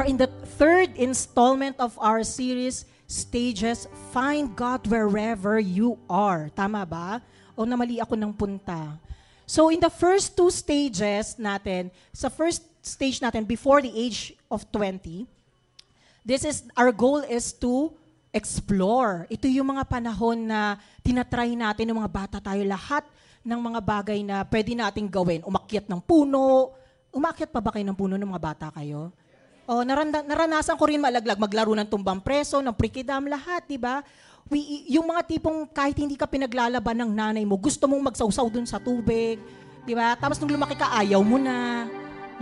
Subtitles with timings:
[0.00, 3.84] are in the third installment of our series, Stages,
[4.16, 6.48] Find God Wherever You Are.
[6.56, 7.20] Tama ba?
[7.52, 8.96] O namali ako ng punta.
[9.44, 14.64] So in the first two stages natin, sa first stage natin, before the age of
[14.72, 15.28] 20,
[16.24, 17.92] this is, our goal is to
[18.32, 19.28] explore.
[19.28, 23.04] Ito yung mga panahon na tinatry natin ng mga bata tayo lahat
[23.44, 25.44] ng mga bagay na pwede nating gawin.
[25.44, 26.72] Umakyat ng puno.
[27.12, 29.12] Umakyat pa ba kayo ng puno ng mga bata kayo?
[29.70, 34.02] O, naranda, naranasan ko rin malaglag, maglaro ng tumbang preso, ng prikidam, lahat, di ba?
[34.50, 38.66] We, yung mga tipong kahit hindi ka pinaglalaban ng nanay mo, gusto mong magsawsaw dun
[38.66, 39.38] sa tubig,
[39.86, 40.18] di ba?
[40.18, 41.86] Tapos nung lumaki ka, ayaw mo na.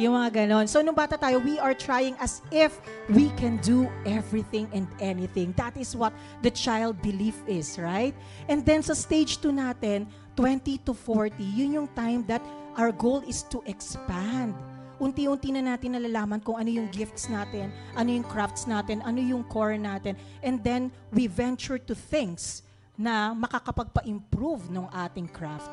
[0.01, 0.65] Yung mga ganon.
[0.71, 2.81] So, nung bata tayo, we are trying as if
[3.13, 5.53] we can do everything and anything.
[5.59, 8.17] That is what the child belief is, right?
[8.49, 12.41] And then sa stage 2 natin, 20 to 40, yun yung time that
[12.79, 14.57] our goal is to expand.
[14.99, 19.47] Unti-unti na natin nalalaman kung ano yung gifts natin, ano yung crafts natin, ano yung
[19.47, 20.19] core natin.
[20.43, 22.67] And then, we venture to things
[22.99, 25.71] na makakapagpa-improve ng ating craft.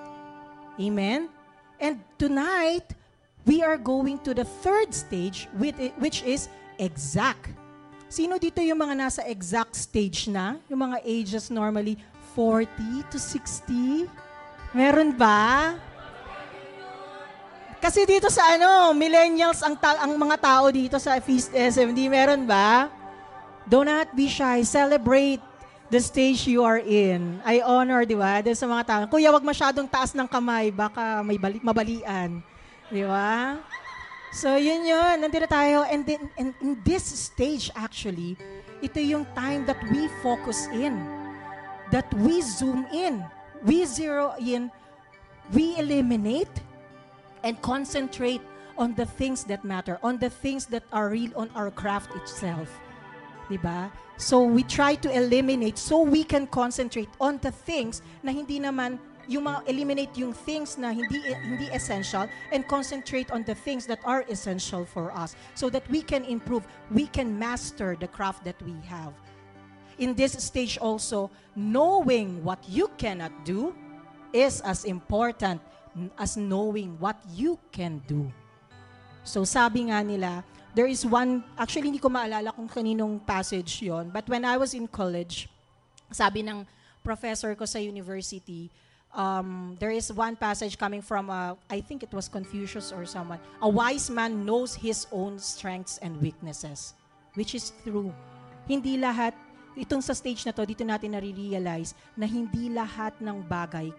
[0.77, 1.25] Amen?
[1.81, 2.93] And tonight,
[3.49, 6.45] we are going to the third stage, which is
[6.77, 7.49] exact.
[8.05, 10.61] Sino dito yung mga nasa exact stage na?
[10.69, 11.97] Yung mga ages normally
[12.37, 12.69] 40
[13.09, 14.05] to 60?
[14.75, 15.73] Meron ba?
[17.85, 22.41] Kasi dito sa ano, millennials ang ta- ang mga tao dito sa Feast SMD, meron
[22.41, 22.89] ba?
[23.69, 24.65] Do not be shy.
[24.65, 25.37] Celebrate
[25.93, 27.37] the stage you are in.
[27.45, 28.41] I honor, di ba?
[28.41, 29.01] Doon sa mga tao.
[29.05, 30.73] Kuya, wag masyadong taas ng kamay.
[30.73, 32.41] Baka may bali- mabalian.
[32.89, 33.61] Di ba?
[34.33, 35.21] So, yun yun.
[35.21, 35.85] Nandito tayo.
[35.85, 38.33] And, then, and in this stage, actually,
[38.81, 40.97] ito yung time that we focus in.
[41.93, 43.21] That we zoom in.
[43.61, 44.73] We zero in.
[45.53, 46.49] We eliminate
[47.45, 48.41] and concentrate
[48.77, 52.67] on the things that matter, on the things that are real on our craft itself.
[53.47, 53.89] Diba?
[54.17, 58.99] So we try to eliminate so we can concentrate on the things na hindi naman
[59.27, 63.99] yung mga eliminate yung things na hindi hindi essential and concentrate on the things that
[64.05, 68.57] are essential for us so that we can improve, we can master the craft that
[68.61, 69.13] we have.
[69.97, 73.73] In this stage also, knowing what you cannot do
[74.33, 75.61] is as important
[76.19, 78.27] as knowing what you can do.
[79.25, 80.43] So sabi nga nila,
[80.75, 84.75] there is one, actually hindi ko maalala kung kaninong passage yon but when I was
[84.75, 85.49] in college,
[86.11, 86.67] sabi ng
[87.01, 88.69] professor ko sa university,
[89.15, 93.39] um, there is one passage coming from, uh, I think it was Confucius or someone,
[93.61, 96.93] a wise man knows his own strengths and weaknesses,
[97.33, 98.13] which is true.
[98.67, 99.33] Hindi lahat,
[99.79, 103.89] itong sa stage na to, dito natin nare-realize na hindi lahat ng bagay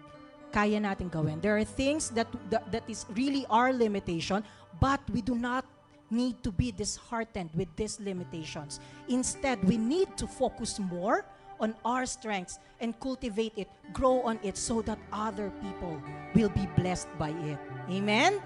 [0.57, 1.37] kaya natin gawin.
[1.37, 4.41] There are things that, that, that is really our limitation,
[4.81, 5.69] but we do not
[6.09, 8.81] need to be disheartened with these limitations.
[9.05, 11.29] Instead, we need to focus more
[11.61, 16.01] on our strengths and cultivate it, grow on it so that other people
[16.33, 17.59] will be blessed by it.
[17.93, 18.41] Amen?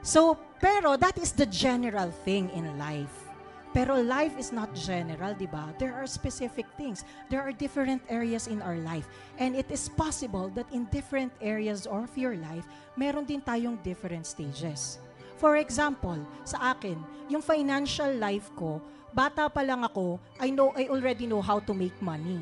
[0.00, 3.25] So, pero that is the general thing in life.
[3.76, 5.68] Pero life is not general, di ba?
[5.76, 7.04] There are specific things.
[7.28, 9.04] There are different areas in our life.
[9.36, 12.64] And it is possible that in different areas of your life,
[12.96, 14.96] meron din tayong different stages.
[15.36, 16.16] For example,
[16.48, 16.96] sa akin,
[17.28, 18.80] yung financial life ko,
[19.12, 22.40] bata pa lang ako, I know I already know how to make money.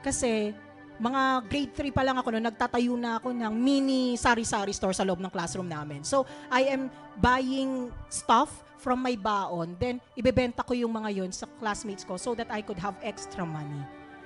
[0.00, 0.56] Kasi
[0.96, 5.04] mga grade 3 pa lang ako no, nagtatayo na ako ng mini sari-sari store sa
[5.04, 6.00] loob ng classroom namin.
[6.08, 6.88] So, I am
[7.20, 12.34] buying stuff from my baon, then ibebenta ko yung mga yon sa classmates ko so
[12.34, 13.82] that I could have extra money.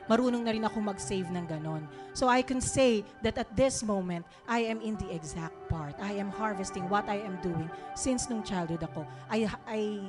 [0.08, 1.84] Marunong na rin ako mag-save ng ganon.
[2.16, 5.92] So I can say that at this moment, I am in the exact part.
[6.00, 9.04] I am harvesting what I am doing since nung childhood ako.
[9.28, 10.00] I, I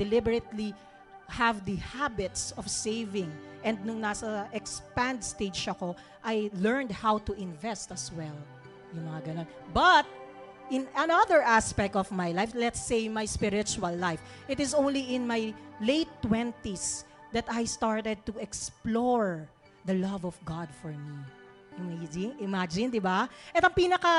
[0.00, 0.72] deliberately
[1.28, 3.28] have the habits of saving.
[3.60, 8.34] And nung nasa expand stage ako, I learned how to invest as well.
[8.96, 9.48] Yung mga ganon.
[9.76, 10.08] But,
[10.72, 15.28] in another aspect of my life, let's say my spiritual life, it is only in
[15.28, 15.52] my
[15.84, 17.04] late 20s
[17.36, 19.44] that I started to explore
[19.84, 21.20] the love of God for me.
[21.76, 23.28] Imagine, imagine di ba?
[23.52, 24.12] At ang pinaka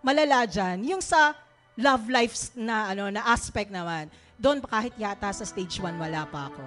[0.00, 1.36] malala dyan, yung sa
[1.76, 4.08] love life na, ano, na aspect naman,
[4.40, 6.64] doon kahit yata sa stage 1 wala pa ako.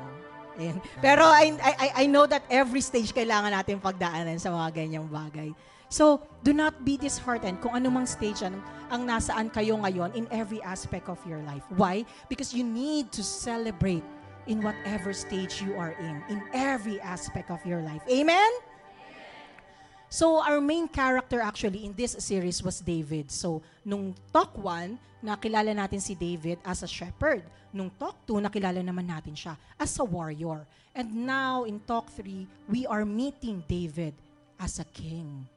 [0.55, 0.77] Ayan.
[1.03, 5.51] Pero I, I, I know that every stage kailangan natin pagdaanan sa mga ganyang bagay.
[5.95, 8.59] So, do not be disheartened kung anumang stage ang,
[8.91, 11.63] ang nasaan kayo ngayon in every aspect of your life.
[11.71, 12.03] Why?
[12.27, 14.03] Because you need to celebrate
[14.43, 18.03] in whatever stage you are in, in every aspect of your life.
[18.11, 18.51] Amen?
[20.11, 23.31] So our main character actually in this series was David.
[23.31, 27.47] So nung talk 1, nakilala natin si David as a shepherd.
[27.71, 30.67] Nung talk 2, nakilala naman natin siya as a warrior.
[30.91, 34.11] And now in talk 3, we are meeting David
[34.59, 35.54] as a king.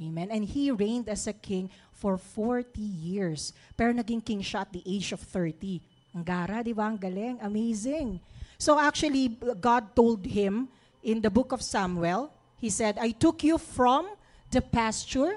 [0.00, 0.28] Amen.
[0.30, 3.52] And he reigned as a king for 40 years.
[3.76, 5.80] Pero naging king siya at the age of 30.
[6.14, 6.90] Ang gara, di ba?
[6.90, 7.38] Ang galing.
[7.42, 8.18] Amazing.
[8.58, 9.28] So actually,
[9.60, 10.68] God told him
[11.02, 12.30] in the book of Samuel,
[12.64, 14.08] He said, I took you from
[14.50, 15.36] the pasture,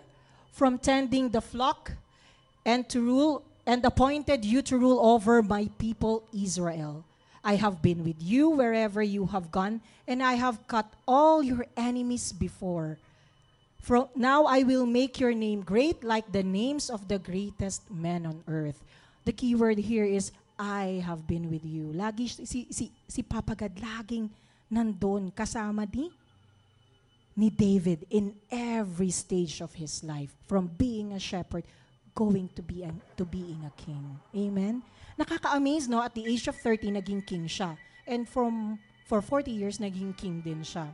[0.51, 1.91] from tending the flock,
[2.63, 7.03] and to rule and appointed you to rule over my people Israel.
[7.43, 11.65] I have been with you wherever you have gone, and I have cut all your
[11.75, 12.97] enemies before.
[13.79, 18.25] From now I will make your name great like the names of the greatest men
[18.25, 18.83] on earth.
[19.25, 21.93] The key word here is I have been with you.
[21.93, 24.29] Lagi si si si Papa God laging
[24.73, 26.11] nandun kasama ni
[27.37, 31.63] ni David in every stage of his life from being a shepherd
[32.17, 34.17] going to be an, to being a king.
[34.33, 34.81] Amen.
[35.21, 37.77] Nakaka-amaze no at the age of 30 naging king siya.
[38.09, 40.89] And from for 40 years naging king din siya.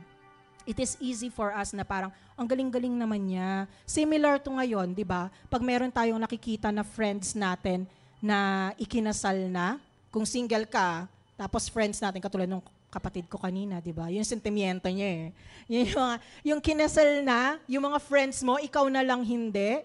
[0.64, 3.68] It is easy for us na parang ang galing-galing naman niya.
[3.84, 5.28] Similar to ngayon, 'di ba?
[5.52, 7.84] Pag meron tayong nakikita na friends natin
[8.24, 9.76] na ikinasal na,
[10.08, 11.04] kung single ka,
[11.36, 14.08] tapos friends natin katulad ng kapatid ko kanina, di ba?
[14.08, 15.26] Yung sentimiento niya eh.
[15.66, 16.10] Yung, yung,
[16.54, 19.82] yung kinasal na, yung mga friends mo, ikaw na lang hindi.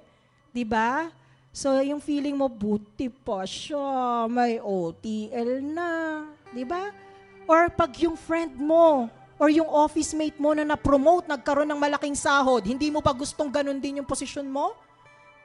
[0.53, 1.09] Di ba?
[1.49, 6.23] So, yung feeling mo, buti pa siya, may OTL na.
[6.53, 6.93] Di ba?
[7.49, 12.13] Or pag yung friend mo, or yung office mate mo na na-promote, nagkaroon ng malaking
[12.13, 14.75] sahod, hindi mo pa gustong ganun din yung posisyon mo?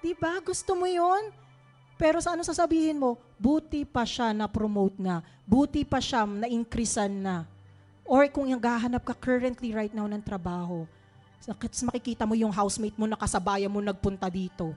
[0.03, 0.43] Di ba?
[0.43, 1.31] Gusto mo yon?
[1.95, 7.47] Pero sa ano sasabihin mo, buti pa siya na-promote na, buti pa siya na-increasean na.
[8.03, 10.85] Or kung yung gahanap ka currently right now ng trabaho,
[11.87, 14.75] makikita mo yung housemate mo nakasabaya mo nagpunta dito.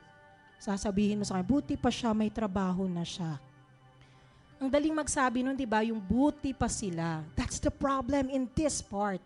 [0.62, 3.42] Sasabihin mo sa kanya, buti pa siya, may trabaho na siya.
[4.58, 7.22] Ang daling magsabi nun, di ba, yung buti pa sila.
[7.38, 9.22] That's the problem in this part.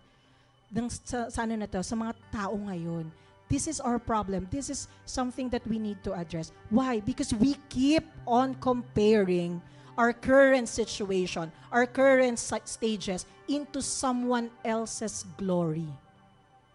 [0.72, 3.07] Ng, sa, sa ano na to, sa mga tao ngayon.
[3.48, 4.48] This is our problem.
[4.51, 6.56] This is something that we need to address.
[6.72, 7.04] Why?
[7.04, 9.60] Because we keep on comparing
[10.00, 15.88] our current situation, our current stages into someone else's glory.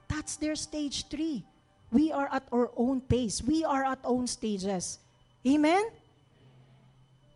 [0.08, 1.44] That's their stage three.
[1.92, 3.40] We are at our own pace.
[3.40, 5.00] We are at own stages.
[5.46, 5.88] Amen?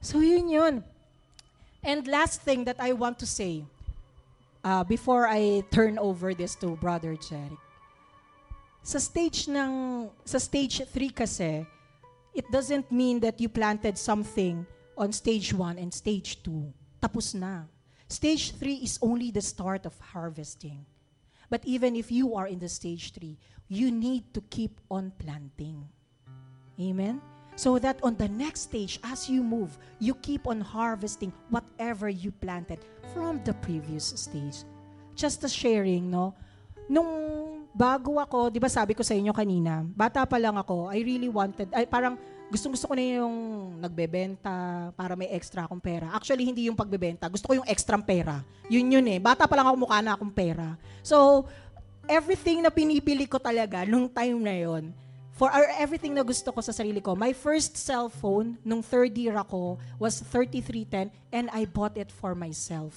[0.01, 0.85] So yun yun.
[1.83, 3.65] And last thing that I want to say
[4.65, 7.57] uh, before I turn over this to Brother Jeric.
[8.83, 11.65] Sa stage ng sa stage 3 kasi,
[12.33, 14.65] it doesn't mean that you planted something
[14.97, 17.65] on stage 1 and stage 2, tapos na.
[18.09, 20.85] Stage 3 is only the start of harvesting.
[21.49, 23.37] But even if you are in the stage 3,
[23.69, 25.89] you need to keep on planting.
[26.81, 27.21] Amen?
[27.61, 32.33] So that on the next stage, as you move, you keep on harvesting whatever you
[32.33, 32.81] planted
[33.13, 34.65] from the previous stage.
[35.13, 36.33] Just a sharing, no?
[36.89, 37.13] Nung
[37.77, 41.29] bago ako, di ba sabi ko sa inyo kanina, bata pa lang ako, I really
[41.29, 42.17] wanted, ay parang
[42.49, 43.37] gustong-gusto ko na yung
[43.77, 46.17] nagbebenta para may extra akong pera.
[46.17, 47.29] Actually, hindi yung pagbebenta.
[47.29, 48.41] Gusto ko yung extra pera.
[48.73, 49.21] Yun yun eh.
[49.21, 50.81] Bata pa lang ako mukha na akong pera.
[51.05, 51.45] So,
[52.09, 54.97] everything na pinipili ko talaga nung time na yon
[55.41, 57.17] for or everything na gusto ko sa sarili ko.
[57.17, 62.93] My first cellphone nung third year ako was 3310 and I bought it for myself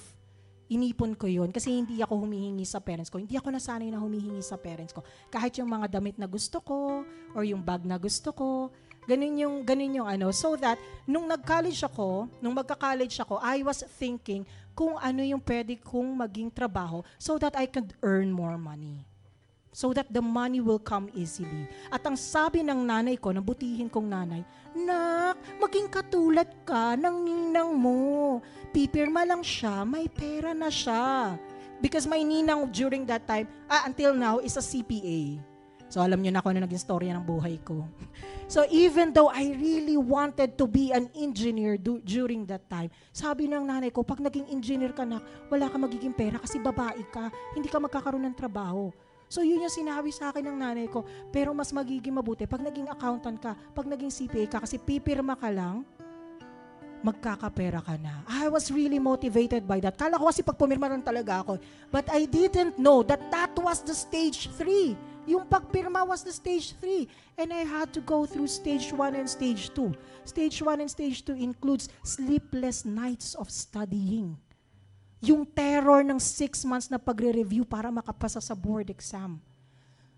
[0.73, 3.21] inipon ko yun kasi hindi ako humihingi sa parents ko.
[3.21, 5.05] Hindi ako nasanay na humihingi sa parents ko.
[5.29, 7.05] Kahit yung mga damit na gusto ko
[7.37, 8.73] or yung bag na gusto ko,
[9.03, 10.31] Ganun yung, ganun yung ano.
[10.31, 15.75] So that, nung nag-college ako, nung magka-college ako, I was thinking kung ano yung pwede
[15.75, 19.03] kong maging trabaho so that I could earn more money.
[19.73, 21.65] So that the money will come easily.
[21.89, 27.17] At ang sabi ng nanay ko, ng butihin kong nanay, Nak, maging katulad ka ng
[27.25, 28.37] ninang mo.
[28.69, 31.37] Pipirma lang siya, may pera na siya.
[31.81, 35.41] Because my ninang during that time, ah, until now, is a CPA.
[35.93, 37.85] So alam niyo na kung ano naging storya ng buhay ko.
[38.53, 43.49] So even though I really wanted to be an engineer do, during that time, sabi
[43.49, 45.17] ng nanay ko, pag naging engineer ka na,
[45.49, 48.93] wala ka magiging pera kasi babae ka, hindi ka magkakaroon ng trabaho.
[49.33, 51.01] So yun yung sinabi sa akin ng nanay ko,
[51.33, 55.49] pero mas magiging mabuti pag naging accountant ka, pag naging CPA ka, kasi pipirma ka
[55.49, 55.81] lang,
[57.01, 58.21] magkakapera ka na.
[58.29, 59.97] I was really motivated by that.
[59.97, 61.57] Kala ko kasi pag pumirma lang talaga ako.
[61.89, 66.75] But I didn't know that that was the stage 3 yung pagpirma was the stage
[66.83, 67.07] 3.
[67.39, 69.95] And I had to go through stage 1 and stage 2.
[70.27, 74.35] Stage 1 and stage 2 includes sleepless nights of studying.
[75.23, 79.39] Yung terror ng 6 months na pagre-review para makapasa sa board exam.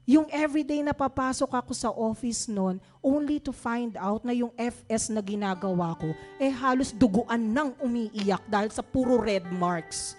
[0.10, 5.14] Yung everyday na papasok ako sa office noon, only to find out na yung FS
[5.14, 6.10] na ginagawa ko,
[6.42, 10.18] eh halos duguan nang umiiyak dahil sa puro red marks.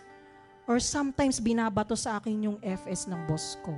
[0.70, 3.74] Or sometimes binabato sa akin yung FS ng boss ko.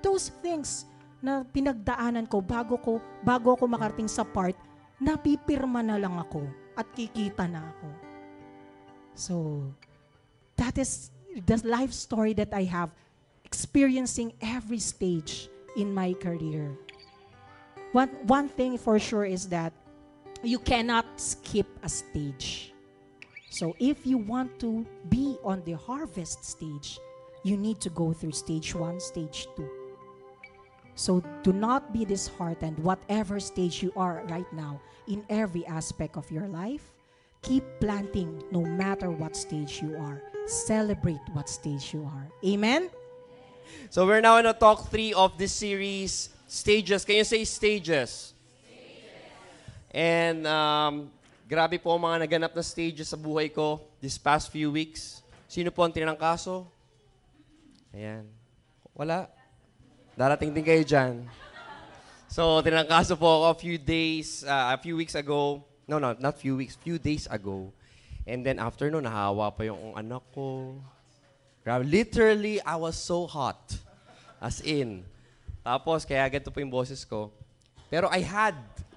[0.00, 0.88] Those things
[1.20, 4.56] na pinagdaanan ko bago ko bago ako makarating sa part,
[4.96, 6.48] napipirma na lang ako
[6.80, 7.88] at kikita na ako.
[9.16, 9.34] So,
[10.56, 11.10] that is
[11.46, 12.90] the life story that I have
[13.44, 16.76] experiencing every stage in my career.
[17.92, 19.72] One, one thing for sure is that
[20.42, 22.72] you cannot skip a stage.
[23.50, 26.98] So if you want to be on the harvest stage,
[27.44, 29.70] you need to go through stage one, stage two.
[30.96, 36.30] So do not be disheartened, whatever stage you are right now, in every aspect of
[36.30, 36.92] your life.
[37.42, 40.20] Keep planting no matter what stage you are.
[40.46, 42.30] Celebrate what stage you are.
[42.46, 42.86] Amen?
[43.90, 47.04] So we're now in a talk three of this series, stages.
[47.04, 48.32] Can you say stages?
[49.90, 51.10] And um,
[51.50, 55.18] grabe po mga naganap na stages sa buhay ko this past few weeks.
[55.50, 56.62] Sino po ang tinangkaso?
[57.90, 58.30] Ayan.
[58.94, 59.26] Wala.
[60.14, 61.26] Darating din kayo dyan.
[62.30, 65.62] So, tinangkaso po ako a few days, uh, a few weeks ago.
[65.90, 67.70] No, no, not few weeks, few days ago.
[68.26, 70.74] And then after no, nahawa pa yung anak ko.
[71.66, 73.58] Literally, I was so hot.
[74.42, 75.06] As in.
[75.66, 77.30] Tapos, kaya ganito po yung boses ko.
[77.90, 78.54] Pero I had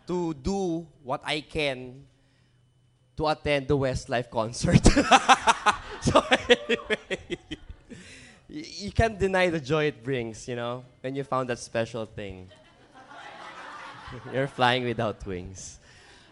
[0.09, 2.05] to do what I can
[3.17, 4.81] to attend the Westlife concert.
[6.01, 7.37] so anyway,
[8.49, 12.49] you can't deny the joy it brings, you know, when you found that special thing.
[14.33, 15.79] You're flying without wings.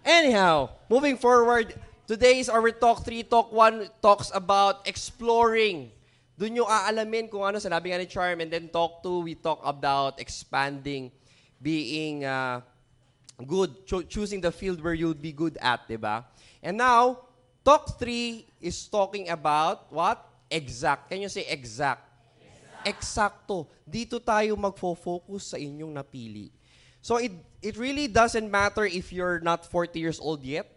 [0.05, 1.75] Anyhow, moving forward,
[2.07, 5.91] today's our Talk 3, Talk 1 talks about exploring.
[6.39, 9.59] Doon yung aalamin kung ano, sinabi nga ni Charm, and then Talk 2, we talk
[9.67, 11.11] about expanding,
[11.59, 12.63] being uh,
[13.43, 16.23] good, cho- choosing the field where you'll be good at, di ba?
[16.63, 17.27] And now,
[17.67, 20.23] Talk 3 is talking about what?
[20.47, 21.11] Exact.
[21.11, 22.07] Can you say exact?
[22.87, 23.67] Eksakto.
[23.83, 26.55] Dito tayo magfo-focus sa inyong napili.
[27.03, 30.76] So it it really doesn't matter if you're not 40 years old yet.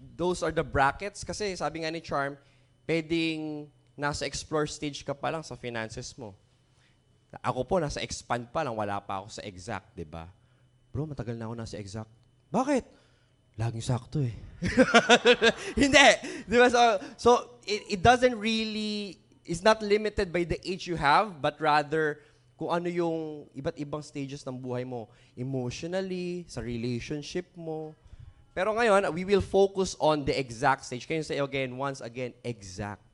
[0.00, 2.40] Those are the brackets kasi sabi nga ni Charm,
[2.88, 3.68] pwedeng
[4.00, 6.32] nasa explore stage ka pa lang sa finances mo.
[7.44, 10.26] Ako po nasa expand pa lang, wala pa ako sa exact, 'di ba?
[10.90, 12.10] Bro, matagal na ako nasa exact.
[12.50, 12.82] Bakit?
[13.60, 14.34] Laging sakto eh.
[15.82, 16.08] Hindi.
[16.48, 16.66] Di ba?
[16.66, 16.80] So,
[17.14, 17.30] so
[17.62, 22.18] it, it doesn't really, it's not limited by the age you have, but rather
[22.58, 25.06] kung ano yung iba't ibang stages ng buhay mo.
[25.38, 27.94] Emotionally, sa relationship mo.
[28.50, 31.06] Pero ngayon, we will focus on the exact stage.
[31.06, 33.06] Can you say again, once again, exact.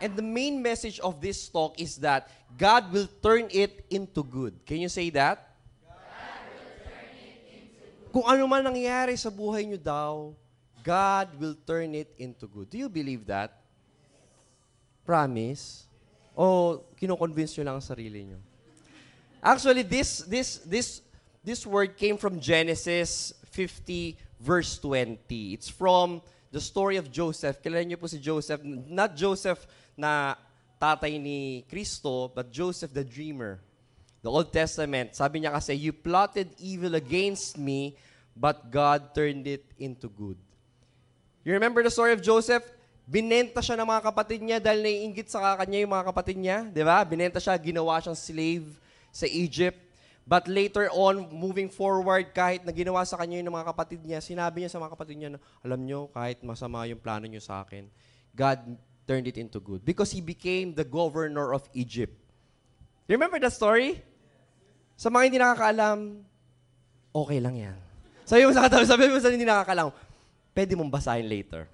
[0.00, 4.60] And the main message of this talk is that God will turn it into good.
[4.66, 5.56] Can you say that?
[8.12, 10.30] Kung ano man nangyari sa buhay nyo daw,
[10.84, 12.68] God will turn it into good.
[12.68, 13.64] Do you believe that?
[15.08, 15.88] Promise?
[16.36, 18.38] O kino-convince nyo lang ang sarili nyo?
[19.40, 21.00] Actually, this, this, this,
[21.42, 25.56] this word came from Genesis 50 verse 20.
[25.56, 26.20] It's from
[26.52, 27.64] the story of Joseph.
[27.64, 28.60] Kilala niyo po si Joseph.
[28.68, 29.64] Not Joseph
[29.96, 30.36] na
[30.76, 33.64] tatay ni Kristo, but Joseph the dreamer.
[34.20, 37.96] The Old Testament, sabi niya kasi, You plotted evil against me,
[38.36, 40.36] but God turned it into good.
[41.44, 42.64] You remember the story of Joseph?
[43.04, 46.64] Binenta siya ng mga kapatid niya dahil naiingit sa kanya yung mga kapatid niya.
[46.72, 47.04] Di ba?
[47.04, 48.64] Binenta siya, ginawa siyang slave
[49.12, 49.83] sa Egypt.
[50.24, 54.64] But later on, moving forward, kahit na ginawa sa kanya yung mga kapatid niya, sinabi
[54.64, 57.84] niya sa mga kapatid niya alam niyo, kahit masama yung plano niyo sa akin,
[58.32, 59.84] God turned it into good.
[59.84, 62.16] Because he became the governor of Egypt.
[63.04, 64.00] Remember that story?
[64.96, 66.24] Sa mga hindi nakakaalam,
[67.12, 67.76] okay lang yan.
[68.24, 69.92] Sabi mo sa katabi, sabi mo sa hindi nakakaalam,
[70.56, 71.68] pwede mong basahin later.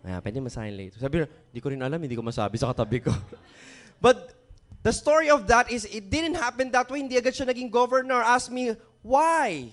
[0.00, 0.96] Ayan, pwede basahin later.
[0.96, 3.12] Sabi hindi ko rin alam, hindi ko masabi sa katabi ko.
[4.04, 4.39] But
[4.82, 7.04] the story of that is, it didn't happen that way.
[7.04, 8.20] Hindi agad siya naging governor.
[8.24, 8.72] Ask me,
[9.04, 9.72] why?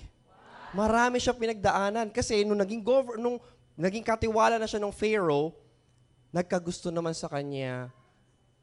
[0.75, 2.11] Marami siya pinagdaanan.
[2.11, 3.37] Kasi nung naging, governor, nung
[3.79, 5.55] naging katiwala na siya ng Pharaoh,
[6.31, 7.87] nagkagusto naman sa kanya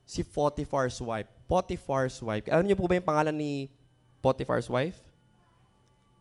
[0.05, 1.29] si Potiphar's wife.
[1.49, 2.45] Potiphar's wife.
[2.53, 3.73] Alam niyo po ba yung pangalan ni
[4.21, 5.01] Potiphar's wife?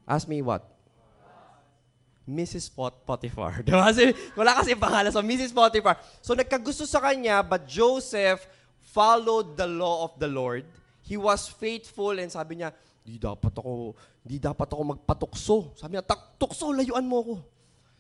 [0.07, 0.73] Ask me what?
[2.23, 2.71] Mrs.
[2.71, 3.59] Pot Potiphar.
[3.67, 3.83] Diba?
[3.83, 5.11] Kasi, wala kasi pangalan.
[5.11, 5.51] So, Mrs.
[5.51, 5.99] Potiphar.
[6.23, 8.47] So, nagkagusto sa kanya, but Joseph
[8.93, 10.69] followed the law of the Lord.
[11.01, 12.71] He was faithful and sabi niya,
[13.03, 15.57] di dapat ako, di dapat ako magpatukso.
[15.75, 17.35] Sabi niya, "Tak- tukso, layuan mo ako.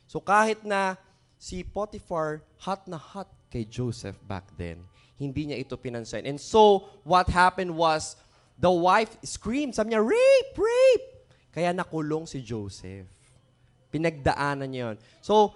[0.07, 0.95] So, kahit na
[1.35, 4.79] si Potiphar, hot na hot kay Joseph back then,
[5.19, 6.23] hindi niya ito pinansin.
[6.23, 8.15] And so, what happened was,
[8.55, 9.75] the wife screamed.
[9.75, 11.07] Sabi niya, rape, rape.
[11.51, 13.09] Kaya nakulong si Joseph.
[13.91, 14.97] Pinagdaanan niya yun.
[15.19, 15.53] So,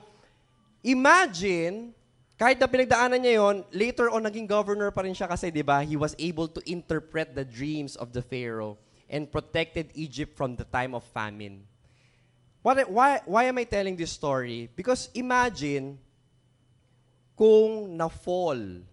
[0.83, 1.95] imagine,
[2.37, 5.81] kahit na pinagdaanan niya yon, later on, naging governor pa rin siya kasi, di ba,
[5.81, 8.77] he was able to interpret the dreams of the Pharaoh
[9.09, 11.65] and protected Egypt from the time of famine.
[12.61, 14.69] What, why, why am I telling this story?
[14.69, 15.97] Because imagine
[17.33, 18.85] kung na-fall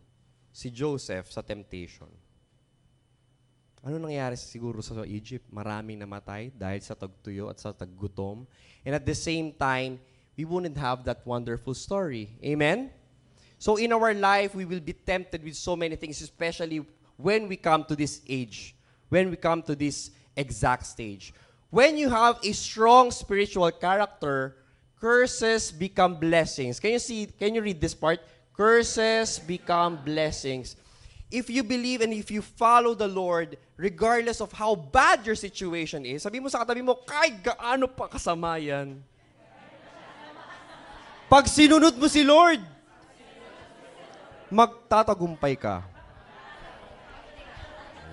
[0.49, 2.09] si Joseph sa temptation.
[3.85, 5.45] Ano nangyari siguro sa Egypt?
[5.53, 8.49] Maraming namatay dahil sa tagtuyo at sa taggutom.
[8.89, 10.01] And at the same time,
[10.33, 12.33] we wouldn't have that wonderful story.
[12.41, 12.89] Amen?
[13.65, 16.85] So in our life, we will be tempted with so many things, especially
[17.17, 18.77] when we come to this age,
[19.09, 21.33] when we come to this exact stage.
[21.73, 24.61] When you have a strong spiritual character,
[25.01, 26.77] curses become blessings.
[26.77, 28.21] Can you see, can you read this part?
[28.53, 30.77] Curses become blessings.
[31.33, 36.05] If you believe and if you follow the Lord, regardless of how bad your situation
[36.05, 39.01] is, sabi mo sa katabi mo, kahit gaano pa kasama yan.
[41.33, 42.74] Pag sinunod mo si Lord,
[44.55, 45.83] magtatagumpay ka.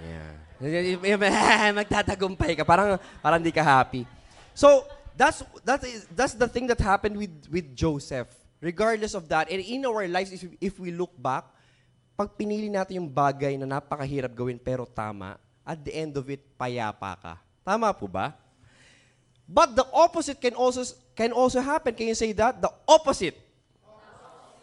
[0.01, 0.33] Yeah.
[1.77, 2.63] magtatagumpay ka.
[2.65, 4.09] Parang, parang di ka happy.
[4.57, 8.29] So, that's, that is, that's the thing that happened with, with Joseph.
[8.61, 11.45] Regardless of that, and in our lives, if, if we look back,
[12.17, 16.41] pag pinili natin yung bagay na napakahirap gawin pero tama, at the end of it,
[16.57, 17.33] payapa ka.
[17.65, 18.37] Tama po ba?
[19.49, 20.85] But the opposite can also
[21.17, 21.91] can also happen.
[21.91, 22.61] Can you say that?
[22.61, 23.35] The opposite.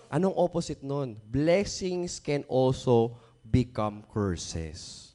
[0.09, 1.21] Anong opposite nun?
[1.29, 5.13] Blessings can also become curses.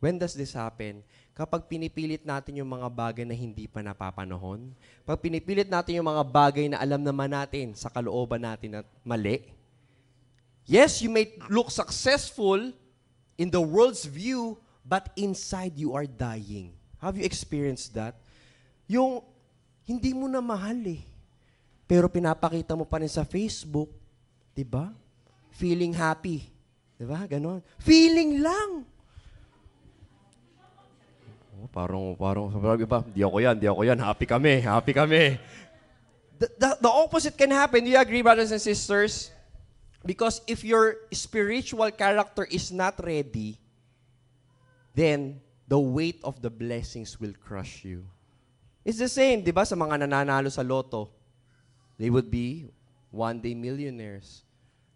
[0.00, 1.04] When does this happen?
[1.36, 4.72] Kapag pinipilit natin yung mga bagay na hindi pa napapanahon,
[5.04, 9.44] pag pinipilit natin yung mga bagay na alam naman natin sa kalooban natin at mali,
[10.64, 12.60] yes, you may look successful
[13.36, 16.72] in the world's view, but inside you are dying.
[17.00, 18.16] Have you experienced that?
[18.88, 19.24] Yung
[19.84, 21.09] hindi mo na mahal eh.
[21.90, 23.90] Pero pinapakita mo pa rin sa Facebook,
[24.54, 24.94] 'di ba?
[25.58, 26.46] Feeling happy.
[26.94, 27.26] 'Di ba?
[27.26, 27.58] Ganon.
[27.82, 28.86] Feeling lang.
[31.58, 33.98] Oh, parang parang sabi ba, di ako 'yan, di ako 'yan.
[33.98, 35.34] Happy kami, happy kami.
[36.38, 37.82] The, the, the opposite can happen.
[37.82, 39.34] Do you agree, brothers and sisters?
[40.06, 43.58] Because if your spiritual character is not ready,
[44.94, 48.06] then the weight of the blessings will crush you.
[48.86, 51.19] It's the same, di ba, sa mga nananalo sa loto.
[52.00, 52.72] They would be
[53.12, 54.40] one-day millionaires.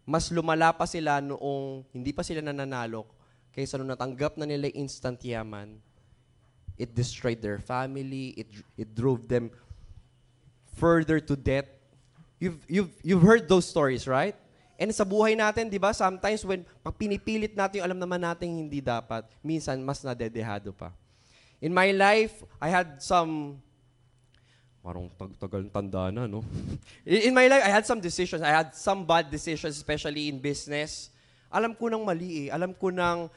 [0.09, 3.05] Mas lumala pa sila noong hindi pa sila nananalo
[3.53, 5.77] kaysa nung natanggap na nila instant yaman.
[6.81, 8.33] It destroyed their family.
[8.40, 8.49] It,
[8.81, 9.53] it drove them
[10.81, 11.69] further to death.
[12.40, 14.35] You've, you've, you've heard those stories, right?
[14.81, 18.49] And sa buhay natin, di ba, sometimes when pag pinipilit natin yung alam naman natin
[18.49, 20.90] hindi dapat, minsan mas nadedehado pa.
[21.61, 23.61] In my life, I had some
[24.85, 26.44] Parang tag tagal tanda na, no?
[27.09, 28.44] In my life, I had some decisions.
[28.44, 31.09] I had some bad decisions, especially in business.
[31.49, 32.49] Alam ko nang mali eh.
[32.53, 33.33] Alam ko nang,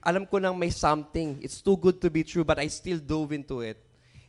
[0.00, 1.36] alam ko nang may something.
[1.44, 3.76] It's too good to be true, but I still dove into it.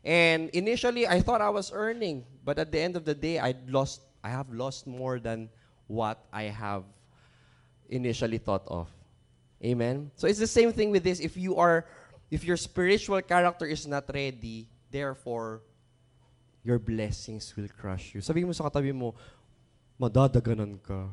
[0.04, 2.28] And initially, I thought I was earning.
[2.44, 5.48] But at the end of the day, I lost, I have lost more than
[5.88, 6.84] what I have
[7.88, 8.92] initially thought of.
[9.64, 10.12] Amen?
[10.20, 11.24] So it's the same thing with this.
[11.24, 11.86] If you are,
[12.28, 15.62] if your spiritual character is not ready, therefore,
[16.62, 18.22] your blessings will crush you.
[18.22, 19.18] Sabihin mo sa katabi mo,
[19.98, 21.10] madadaganan ka.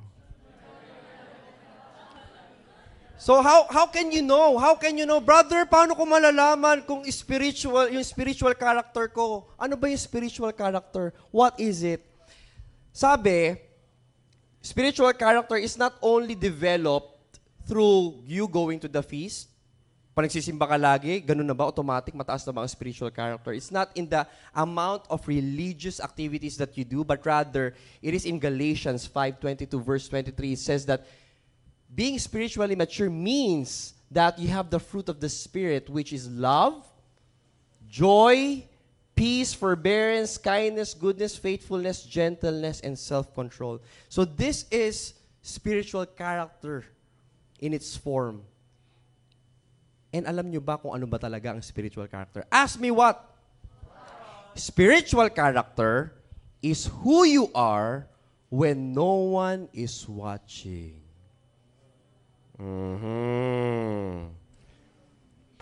[3.19, 4.55] So how how can you know?
[4.63, 5.67] How can you know, brother?
[5.67, 9.51] Paano ko malalaman kung spiritual yung spiritual character ko?
[9.59, 11.11] Ano ba yung spiritual character?
[11.35, 12.07] What is it?
[12.95, 13.59] Sabi,
[14.63, 19.48] spiritual character is not only developed through you going to the feast,
[20.19, 23.55] pag nagsisimba ka lagi, ganun na ba, automatic, mataas na ba ang spiritual character?
[23.55, 28.27] It's not in the amount of religious activities that you do, but rather, it is
[28.27, 31.07] in Galatians 5.22 verse 23, it says that
[31.95, 36.83] being spiritually mature means that you have the fruit of the Spirit, which is love,
[37.87, 38.67] joy,
[39.15, 43.79] peace, forbearance, kindness, goodness, faithfulness, gentleness, and self-control.
[44.09, 46.83] So this is spiritual character
[47.61, 48.43] in its form.
[50.09, 52.49] And alam nyo ba kung ano ba talaga ang spiritual character?
[52.49, 53.21] Ask me what?
[54.57, 56.17] Spiritual character
[56.65, 58.09] is who you are
[58.49, 60.97] when no one is watching.
[62.59, 64.35] Mm-hmm.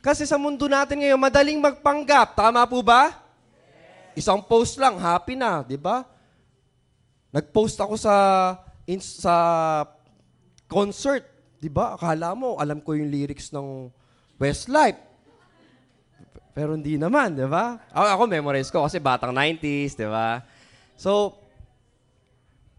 [0.01, 2.39] Kasi sa mundo natin ngayon, madaling magpanggap.
[2.39, 3.19] Tama po ba?
[4.15, 6.07] Isang post lang, happy na, di ba?
[7.35, 8.15] Nag-post ako sa
[8.87, 9.35] in, sa
[10.71, 11.27] concert,
[11.59, 11.99] di ba?
[11.99, 13.91] Akala mo, alam ko yung lyrics ng
[14.37, 15.01] Westlife.
[16.57, 17.77] Pero hindi naman, di ba?
[17.93, 20.41] Ako, memorize ko kasi batang 90s, di ba?
[20.97, 21.37] So,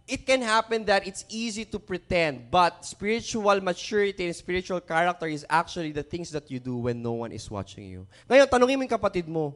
[0.10, 5.46] it can happen that it's easy to pretend, but spiritual maturity and spiritual character is
[5.46, 8.02] actually the things that you do when no one is watching you.
[8.26, 9.54] Ngayon, tanungin mo yung kapatid mo,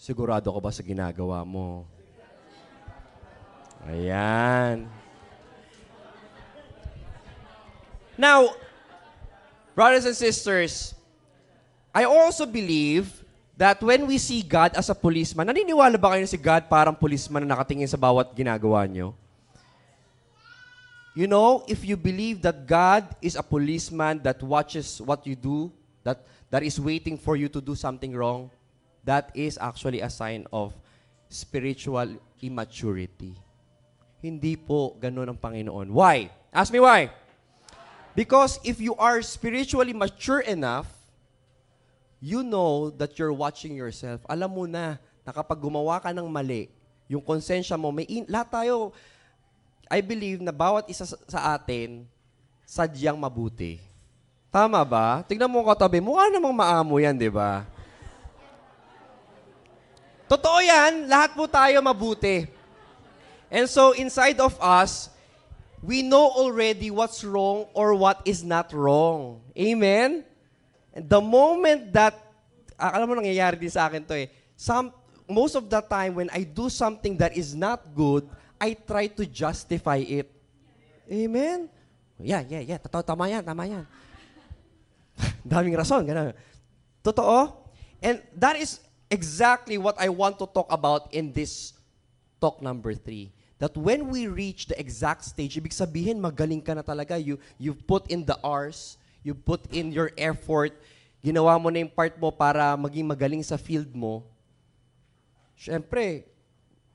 [0.00, 1.84] sigurado ka ba sa ginagawa mo?
[3.84, 4.88] Ayan.
[8.16, 8.56] Now,
[9.74, 10.94] brothers and sisters,
[11.98, 13.10] I also believe
[13.58, 16.94] that when we see God as a policeman, naniniwala ba kayo na si God parang
[16.94, 19.18] policeman na nakatingin sa bawat ginagawa nyo?
[21.18, 25.74] You know, if you believe that God is a policeman that watches what you do,
[26.06, 26.22] that,
[26.54, 28.46] that is waiting for you to do something wrong,
[29.02, 30.70] that is actually a sign of
[31.26, 33.34] spiritual immaturity.
[34.22, 35.90] Hindi po ganun ang Panginoon.
[35.90, 36.30] Why?
[36.54, 37.10] Ask me why.
[38.14, 40.86] Because if you are spiritually mature enough,
[42.18, 44.22] you know that you're watching yourself.
[44.26, 46.70] Alam mo na, na kapag gumawa ka ng mali,
[47.08, 48.92] yung konsensya mo, may in, lahat tayo,
[49.88, 52.04] I believe na bawat isa sa, atin,
[52.68, 53.80] sadyang mabuti.
[54.52, 55.24] Tama ba?
[55.24, 57.64] Tignan mo katabi, mukha namang maamo yan, di ba?
[60.28, 62.44] Totoo yan, lahat po tayo mabuti.
[63.48, 65.08] And so inside of us,
[65.80, 69.40] we know already what's wrong or what is not wrong.
[69.56, 70.27] Amen?
[70.98, 72.18] And the moment that,
[72.74, 74.26] ah, alam mo nangyayari din sa akin to eh,
[74.58, 74.90] some,
[75.30, 78.26] most of the time when I do something that is not good,
[78.58, 80.26] I try to justify it.
[81.06, 81.70] Amen?
[82.18, 82.82] Yeah, yeah, yeah.
[82.82, 83.86] Totoo, tama yan, tama yan.
[85.46, 86.34] Daming rason, gano'n.
[87.06, 87.54] Totoo?
[88.02, 91.78] And that is exactly what I want to talk about in this
[92.42, 93.30] talk number three.
[93.62, 97.22] That when we reach the exact stage, ibig sabihin, magaling ka na talaga.
[97.22, 100.72] You, you put in the hours, you put in your effort,
[101.20, 104.22] ginawa mo na yung part mo para maging magaling sa field mo.
[105.58, 106.24] Siyempre,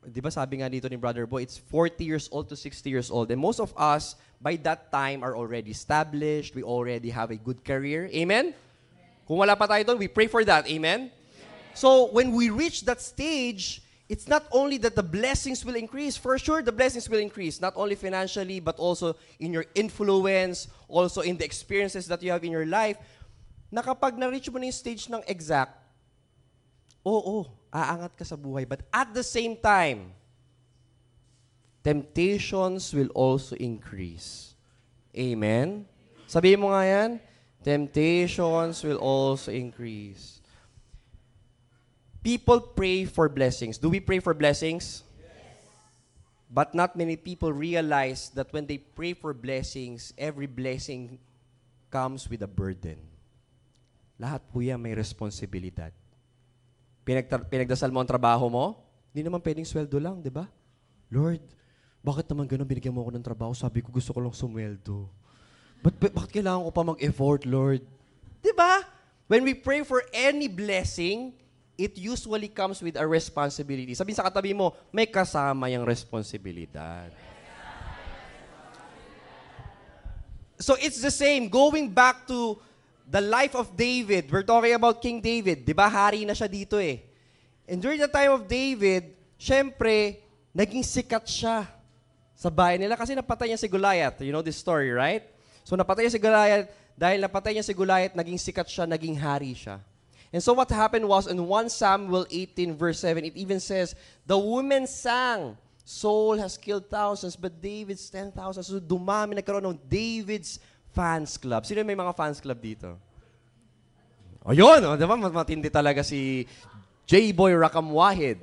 [0.07, 3.11] di ba sabi nga dito ni Brother Boy, it's 40 years old to 60 years
[3.11, 3.27] old.
[3.29, 6.55] And most of us, by that time, are already established.
[6.55, 8.07] We already have a good career.
[8.15, 8.55] Amen?
[9.27, 10.67] Kung wala pa tayo doon, we pray for that.
[10.67, 11.11] Amen?
[11.75, 16.17] So, when we reach that stage, it's not only that the blessings will increase.
[16.17, 17.61] For sure, the blessings will increase.
[17.61, 22.43] Not only financially, but also in your influence, also in the experiences that you have
[22.43, 22.97] in your life.
[23.71, 25.73] Na kapag na-reach mo na yung stage ng exact,
[27.05, 28.69] oo, aangat ka sa buhay.
[28.69, 30.13] But at the same time,
[31.83, 34.55] temptations will also increase.
[35.17, 35.85] Amen?
[36.29, 37.11] Sabihin mo nga yan,
[37.61, 40.32] temptations will also increase.
[42.23, 43.75] People pray for blessings.
[43.75, 45.03] Do we pray for blessings?
[46.47, 51.19] But not many people realize that when they pray for blessings, every blessing
[51.91, 52.95] comes with a burden.
[54.15, 55.91] Lahat po yan may responsibilidad.
[57.03, 58.79] Pinagtar- pinagdasal mo ang trabaho mo,
[59.11, 60.47] hindi naman pwedeng sweldo lang, di ba?
[61.11, 61.43] Lord,
[61.99, 63.51] bakit naman ganun binigyan mo ako ng trabaho?
[63.51, 65.11] Sabi ko gusto ko lang sumweldo.
[65.83, 67.83] But, but bakit kailangan ko pa mag-effort, Lord?
[68.39, 68.79] Di ba?
[69.27, 71.35] When we pray for any blessing,
[71.77, 73.97] it usually comes with a responsibility.
[73.97, 77.09] Sabihin sa katabi mo, may kasama yung responsibilidad.
[80.61, 81.49] So it's the same.
[81.49, 82.55] Going back to
[83.09, 85.65] the life of David, we're talking about King David.
[85.65, 87.03] Di ba, hari na siya dito eh.
[87.67, 90.23] And during the time of David, syempre,
[90.55, 91.67] naging sikat siya
[92.37, 94.21] sa bahay nila kasi napatay niya si Goliath.
[94.21, 95.25] You know this story, right?
[95.65, 99.57] So napatay niya si Goliath, dahil napatay niya si Goliath, naging sikat siya, naging hari
[99.57, 99.81] siya.
[100.33, 103.93] And so what happened was in 1 Samuel 18 verse 7, it even says,
[104.25, 108.33] the women sang, Saul has killed thousands, but David's 10,000.
[108.63, 110.57] So dumami, nagkaroon ng David's
[110.89, 111.69] fans club.
[111.69, 112.97] Sino may mga fans club dito?
[114.49, 115.15] Ayun, oh, di ba?
[115.15, 116.49] Matindi talaga si
[117.05, 118.41] J-Boy Rakam Wahid.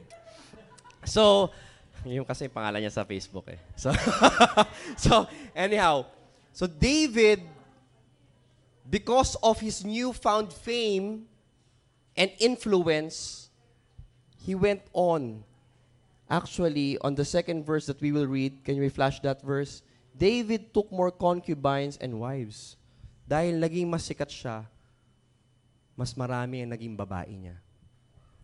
[1.03, 1.51] So,
[2.07, 3.59] yung kasi yung pangalan niya sa Facebook eh.
[3.75, 3.91] So,
[5.11, 5.13] so
[5.53, 6.07] anyhow,
[6.55, 7.43] so David,
[8.87, 11.30] because of his newfound fame
[12.17, 13.51] and influence,
[14.45, 15.45] he went on.
[16.31, 19.83] Actually, on the second verse that we will read, can you flash that verse?
[20.17, 22.77] David took more concubines and wives.
[23.27, 24.67] Dahil naging mas sikat siya,
[25.95, 27.57] mas marami ang naging babae niya.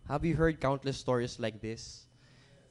[0.07, 2.07] Have you heard countless stories like this?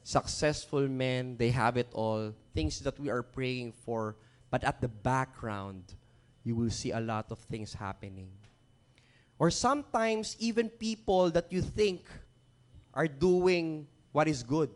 [0.01, 2.33] Successful men, they have it all.
[2.57, 4.17] Things that we are praying for.
[4.49, 5.93] But at the background,
[6.41, 8.31] you will see a lot of things happening.
[9.39, 12.05] Or sometimes, even people that you think
[12.93, 14.69] are doing what is good.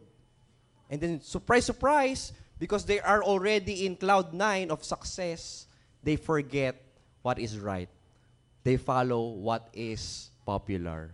[0.89, 5.65] And then, surprise, surprise, because they are already in cloud nine of success,
[6.03, 6.77] they forget
[7.21, 7.89] what is right.
[8.63, 11.09] They follow what is popular.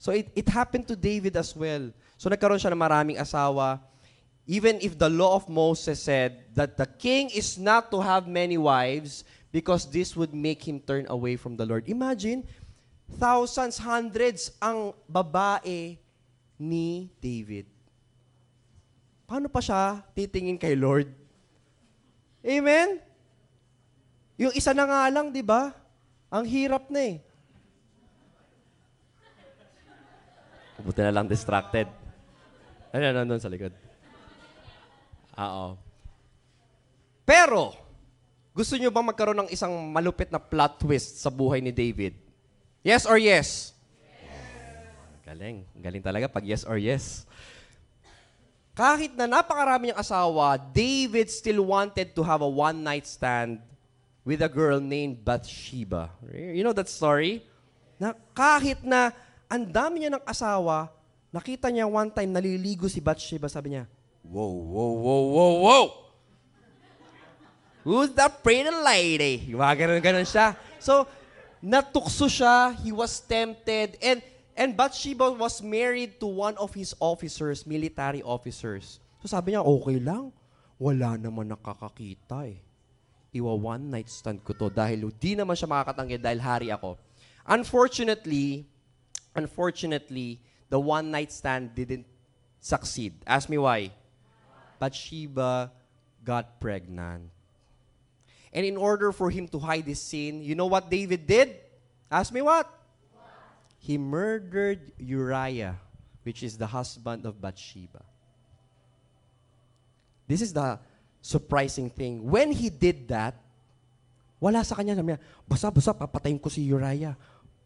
[0.00, 1.92] So it, it happened to David as well.
[2.16, 3.78] So nagkaroon siya ng maraming asawa.
[4.48, 8.58] Even if the law of Moses said that the king is not to have many
[8.58, 11.86] wives because this would make him turn away from the Lord.
[11.90, 12.46] Imagine,
[13.18, 15.98] thousands, hundreds ang babae
[16.58, 17.66] ni David.
[19.26, 21.10] Paano pa siya titingin kay Lord?
[22.42, 22.98] Amen?
[24.40, 25.74] Yung isa na nga lang, di ba?
[26.30, 27.16] Ang hirap na eh.
[30.80, 31.84] Buti na lang distracted.
[32.90, 33.74] Ano na nandun sa likod?
[35.36, 35.76] Oo.
[37.28, 37.89] Pero,
[38.60, 42.12] gusto nyo bang magkaroon ng isang malupit na plot twist sa buhay ni David?
[42.84, 43.72] Yes or yes?
[45.24, 45.64] Galing.
[45.80, 47.24] Galing talaga pag yes or yes.
[48.76, 53.64] Kahit na napakarami niyang asawa, David still wanted to have a one-night stand
[54.28, 56.12] with a girl named Bathsheba.
[56.28, 57.40] You know that story?
[57.96, 59.08] Na kahit na
[59.48, 60.92] ang dami niya ng asawa,
[61.32, 63.88] nakita niya one time naliligo si Bathsheba, sabi niya,
[64.20, 65.84] Whoa, whoa, whoa, whoa, whoa!
[67.82, 69.48] Who's that pretty lady?
[69.48, 70.52] Yung mga ganun-ganun siya.
[70.76, 71.08] So,
[71.64, 74.20] natukso siya, he was tempted, and
[74.60, 79.00] and Bathsheba was married to one of his officers, military officers.
[79.24, 80.32] So sabi niya, okay lang.
[80.76, 82.60] Wala naman nakakakita eh.
[83.32, 87.00] Iwa one night stand ko to dahil di naman siya makakatanggi dahil hari ako.
[87.48, 88.68] Unfortunately,
[89.32, 92.04] unfortunately, the one night stand didn't
[92.60, 93.16] succeed.
[93.24, 93.92] Ask me why.
[94.76, 95.72] Bathsheba
[96.20, 97.39] got pregnant.
[98.52, 101.54] And in order for him to hide his sin, you know what David did?
[102.10, 102.66] Ask me what?
[103.78, 105.78] He murdered Uriah,
[106.22, 108.02] which is the husband of Bathsheba.
[110.26, 110.78] This is the
[111.22, 112.26] surprising thing.
[112.26, 113.38] When he did that,
[114.38, 117.14] wala sa kanya, sabi niya, basta, papatayin ko si Uriah.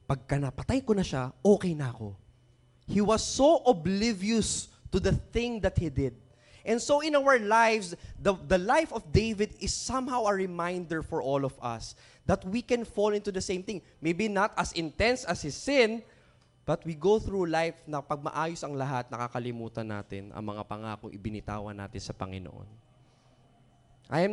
[0.04, 2.12] Pagka napatay ko na siya, okay na ako.
[2.84, 6.12] He was so oblivious to the thing that he did.
[6.64, 11.20] And so in our lives, the, the life of David is somehow a reminder for
[11.20, 11.92] all of us
[12.24, 13.84] that we can fall into the same thing.
[14.00, 16.00] Maybe not as intense as his sin,
[16.64, 21.12] but we go through life na pag maayos ang lahat, nakakalimutan natin ang mga pangakong
[21.12, 22.64] ibinitawan natin sa Panginoon.
[24.08, 24.32] I am,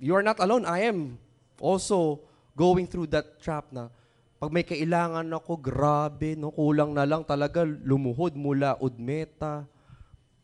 [0.00, 0.64] you are not alone.
[0.64, 1.20] I am
[1.60, 2.24] also
[2.56, 3.92] going through that trap na
[4.40, 9.68] pag may kailangan ako, grabe, no, kulang na lang talaga lumuhod mula Udmeta,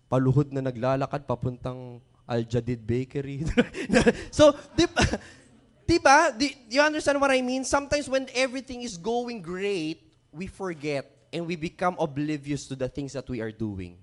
[0.08, 3.44] paluhod na naglalakad papuntang Al Jadid Bakery.
[4.32, 4.84] so, di
[5.96, 7.64] ba, di you understand what I mean?
[7.64, 13.12] Sometimes when everything is going great, we forget and we become oblivious to the things
[13.12, 13.96] that we are doing.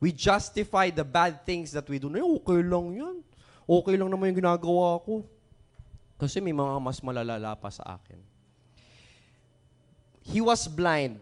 [0.00, 2.12] We justify the bad things that we do.
[2.12, 3.16] Na, okay lang yan.
[3.64, 5.24] Okay lang naman yung ginagawa ko.
[6.16, 8.20] Kasi may mga mas malalala pa sa akin.
[10.24, 11.20] He was blind.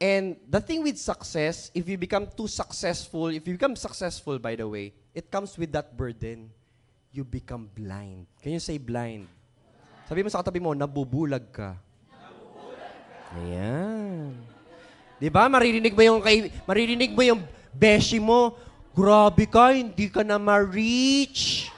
[0.00, 4.56] And the thing with success, if you become too successful, if you become successful, by
[4.56, 6.48] the way, it comes with that burden.
[7.12, 8.24] You become blind.
[8.40, 9.28] Can you say blind?
[10.08, 11.76] Sabi mo sa katabi mo, nabubulag ka.
[12.08, 12.96] Nabubulag
[13.28, 13.36] ka.
[13.44, 14.32] Ayan.
[15.20, 15.52] Di ba?
[15.52, 17.44] Maririnig mo yung, kay, maririnig mo yung
[17.76, 18.56] beshi mo,
[18.96, 21.68] grabe ka, hindi ka na ma-reach.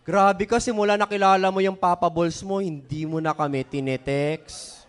[0.00, 4.79] Grabe ka, simula nakilala mo yung Papa Balls mo, hindi mo na kami tinetext.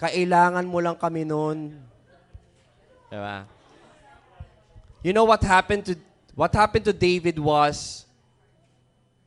[0.00, 1.76] Kailangan mo lang kami noon.
[3.12, 3.44] Diba?
[5.04, 5.94] You know what happened to
[6.32, 8.08] what happened to David was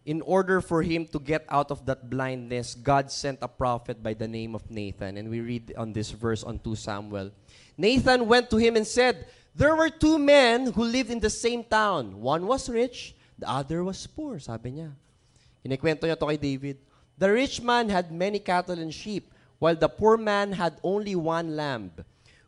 [0.06, 4.14] in order for him to get out of that blindness, God sent a prophet by
[4.14, 5.18] the name of Nathan.
[5.18, 7.32] And we read on this verse on 2 Samuel.
[7.78, 11.64] Nathan went to him and said, There were two men who lived in the same
[11.64, 12.20] town.
[12.20, 14.92] One was rich, the other was poor, sabi niya.
[15.64, 16.78] Kinikwento niya to kay David.
[17.18, 21.56] The rich man had many cattle and sheep, while the poor man had only one
[21.56, 21.92] lamb,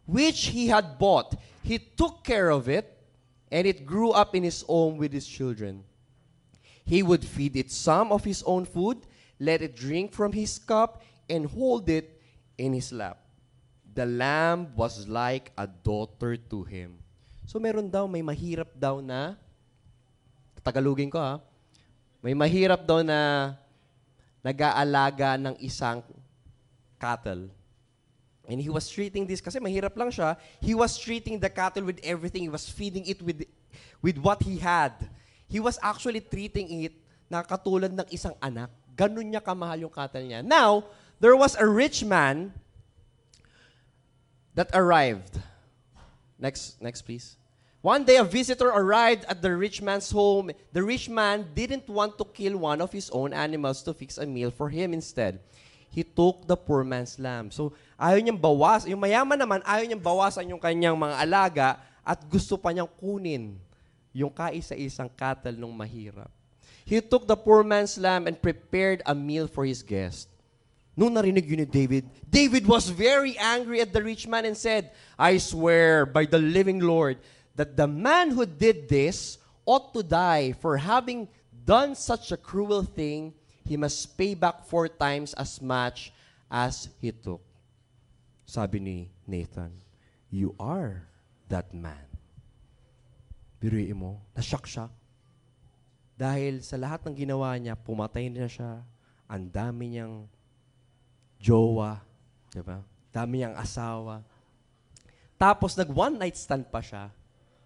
[0.05, 1.35] which he had bought.
[1.63, 2.91] He took care of it,
[3.51, 5.83] and it grew up in his home with his children.
[6.85, 9.01] He would feed it some of his own food,
[9.39, 12.21] let it drink from his cup, and hold it
[12.57, 13.17] in his lap.
[13.95, 16.99] The lamb was like a daughter to him.
[17.45, 19.33] So meron daw, may mahirap daw na,
[20.61, 21.39] tagalugin ko ha,
[22.21, 23.53] may mahirap daw na
[24.41, 26.01] nag-aalaga ng isang
[26.99, 27.49] cattle.
[28.47, 31.99] And he was treating this, kasi mahirap lang siya, he was treating the cattle with
[32.03, 32.43] everything.
[32.43, 33.45] He was feeding it with,
[34.01, 34.93] with what he had.
[35.49, 36.93] He was actually treating it
[37.29, 38.69] na katulad ng isang anak.
[38.95, 40.45] Ganun niya kamahal yung cattle niya.
[40.45, 40.85] Now,
[41.19, 42.53] there was a rich man
[44.53, 45.41] that arrived.
[46.37, 47.37] Next, next please.
[47.81, 50.49] One day, a visitor arrived at the rich man's home.
[50.73, 54.25] The rich man didn't want to kill one of his own animals to fix a
[54.25, 55.39] meal for him instead.
[55.95, 57.55] He took the poor man's lamb.
[57.55, 58.83] So, ayaw niyang bawas.
[58.83, 61.67] Yung mayaman naman, ayaw niyang bawasan yung kanyang mga alaga
[62.03, 63.55] at gusto pa niyang kunin
[64.11, 66.27] yung kaisa-isang cattle ng mahirap.
[66.83, 70.27] He took the poor man's lamb and prepared a meal for his guest.
[70.99, 74.91] Nung narinig yun ni David, David was very angry at the rich man and said,
[75.15, 77.23] I swear by the living Lord
[77.55, 82.83] that the man who did this ought to die for having done such a cruel
[82.83, 83.31] thing
[83.65, 86.13] he must pay back four times as much
[86.47, 87.41] as he took.
[88.45, 89.73] Sabi ni Nathan,
[90.29, 91.09] You are
[91.49, 92.05] that man.
[93.57, 94.85] Biruin mo, nashock siya.
[96.15, 98.85] Dahil sa lahat ng ginawa niya, pumatay na siya,
[99.25, 100.29] ang dami niyang
[101.41, 101.99] jowa,
[102.53, 102.79] di ba?
[103.09, 104.21] Dami niyang asawa.
[105.35, 107.09] Tapos nag one night stand pa siya,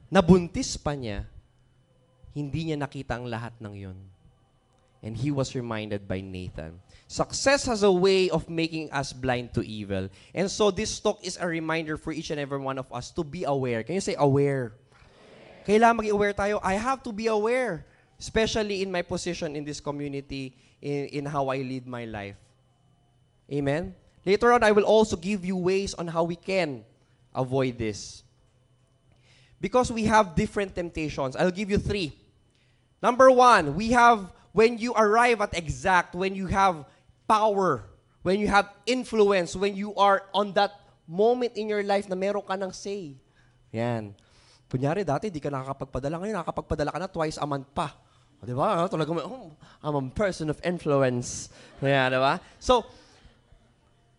[0.08, 1.28] nabuntis pa niya,
[2.32, 4.00] hindi niya nakita ang lahat ng yon
[5.02, 6.80] and he was reminded by Nathan.
[7.08, 10.10] Success has a way of making us blind to evil.
[10.34, 13.24] And so this talk is a reminder for each and every one of us to
[13.24, 13.84] be aware.
[13.84, 14.74] Can you say aware?
[15.66, 16.60] Kailangan maging aware tayo.
[16.62, 17.86] I have to be aware,
[18.20, 22.36] especially in my position in this community, in, in how I lead my life.
[23.52, 23.96] Amen?
[24.26, 26.84] Later on, I will also give you ways on how we can
[27.34, 28.24] avoid this.
[29.62, 31.36] Because we have different temptations.
[31.36, 32.14] I'll give you three.
[33.02, 36.86] Number one, we have when you arrive at exact, when you have
[37.28, 37.86] power,
[38.22, 40.74] when you have influence, when you are on that
[41.10, 43.18] moment in your life na meron ka ng say.
[43.74, 44.14] Yan.
[44.70, 46.22] Kunyari, dati di ka nakakapagpadala.
[46.22, 47.90] Ngayon, nakakapagpadala ka na twice a month pa.
[48.38, 48.86] O, di ba?
[48.86, 49.50] Talaga, oh,
[49.82, 51.50] I'm a person of influence.
[51.82, 52.38] Yan, di ba?
[52.62, 52.86] So,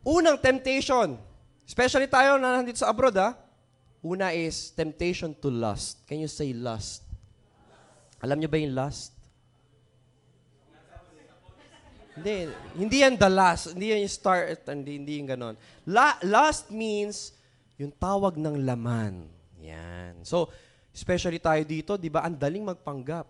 [0.02, 1.14] unang temptation,
[1.62, 3.38] especially tayo na nandito sa abroad, ha?
[4.02, 6.02] Una is temptation to lust.
[6.08, 7.04] Can you say lust?
[8.24, 9.19] Alam niyo ba yung lust?
[12.18, 13.74] Hindi, hindi yan the last.
[13.74, 14.66] Hindi yan yung start.
[14.66, 15.54] Hindi, hindi yung ganon.
[15.86, 17.34] La, last means
[17.78, 19.24] yung tawag ng laman.
[19.62, 20.20] Yan.
[20.26, 20.50] So,
[20.90, 23.24] especially tayo dito, di ba, ang daling magpanggap.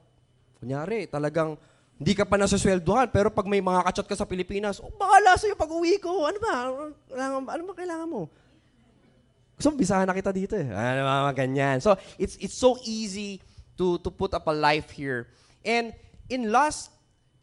[0.59, 1.55] Kunyari, talagang
[2.01, 5.53] hindi ka pa nasasweldohan, pero pag may mga kachat ka sa Pilipinas, oh, bahala sa'yo
[5.53, 6.25] pag uwi ko.
[6.25, 6.53] Ano ba?
[7.13, 8.33] Ano, ano ba kailangan mo?
[9.61, 10.65] Gusto mo, bisahan na kita dito eh.
[10.65, 11.85] Ano ba, ganyan.
[11.85, 13.45] So, it's, it's so easy
[13.77, 15.29] to, to put up a life here.
[15.61, 15.93] And
[16.33, 16.89] in last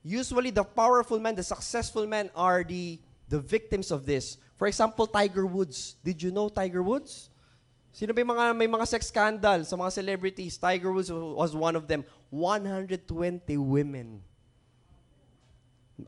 [0.04, 4.38] usually the powerful men, the successful men are the, the victims of this.
[4.58, 5.96] For example, Tiger Woods.
[6.04, 7.30] Did you know Tiger Woods?
[7.94, 10.58] Sino yung mga, may mga sex scandal sa mga celebrities?
[10.58, 12.06] Tiger Woods was one of them.
[12.30, 13.02] 120
[13.58, 14.22] women.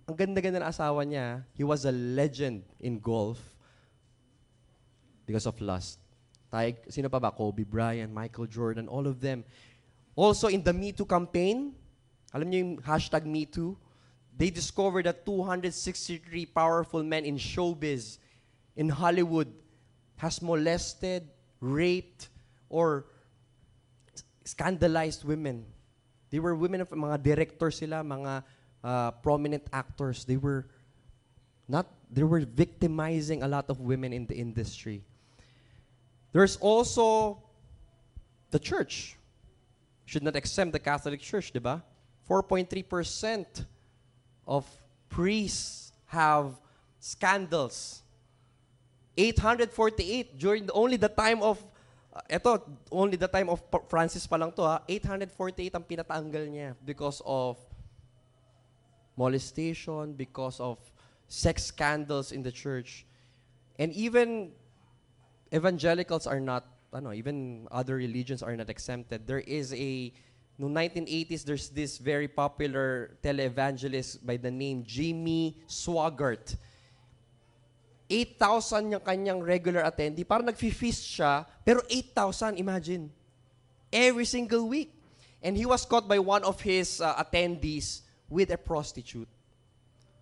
[0.06, 1.42] Ang ganda-ganda ng asawa niya.
[1.58, 3.42] He was a legend in golf
[5.26, 5.98] because of lust.
[6.50, 7.30] Tig sino pa ba?
[7.30, 9.46] Kobe Bryant, Michael Jordan, all of them.
[10.18, 11.74] Also in the Me Too campaign,
[12.34, 13.78] alam niyo yung hashtag Me Too?
[14.38, 18.20] They discovered that 263 powerful men in showbiz
[18.78, 19.52] in Hollywood
[20.18, 21.28] has molested,
[21.60, 22.30] raped,
[22.70, 23.06] or
[24.46, 25.66] scandalized women.
[26.30, 28.44] They were women of mga directors sila, mga
[28.84, 30.24] uh, prominent actors.
[30.24, 30.68] They were
[31.68, 35.04] not they were victimizing a lot of women in the industry.
[36.32, 37.42] There's also
[38.52, 39.18] the church.
[40.06, 41.84] Should not exempt the Catholic Church, di ba?
[42.30, 43.66] 4.3%
[44.46, 44.70] of
[45.10, 46.54] priests have
[47.00, 48.04] scandals.
[49.18, 51.58] 848 during the, only the time of
[52.14, 52.62] uh, eto
[52.92, 54.80] only the time of Francis pa lang to ha.
[54.88, 57.58] 848 ang pinatanggal niya because of
[59.18, 60.80] molestation because of
[61.28, 63.06] sex scandals in the church.
[63.78, 64.56] And even
[65.52, 66.64] evangelicals are not
[66.94, 69.28] ano even other religions are not exempted.
[69.28, 70.14] There is a
[70.60, 76.60] Noong 1980s, there's this very popular televangelist by the name Jimmy Swaggart.
[78.12, 80.28] 8,000 yung kanyang regular attendee.
[80.28, 83.08] Parang nag-feast siya, pero 8,000, imagine.
[83.88, 84.92] Every single week.
[85.40, 89.32] And he was caught by one of his uh, attendees with a prostitute.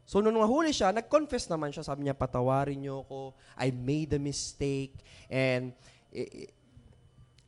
[0.05, 1.81] So nung nahuli siya, nag-confess naman siya.
[1.81, 3.33] Sabi niya, patawarin niyo ako.
[3.57, 5.01] I made a mistake.
[5.27, 5.73] And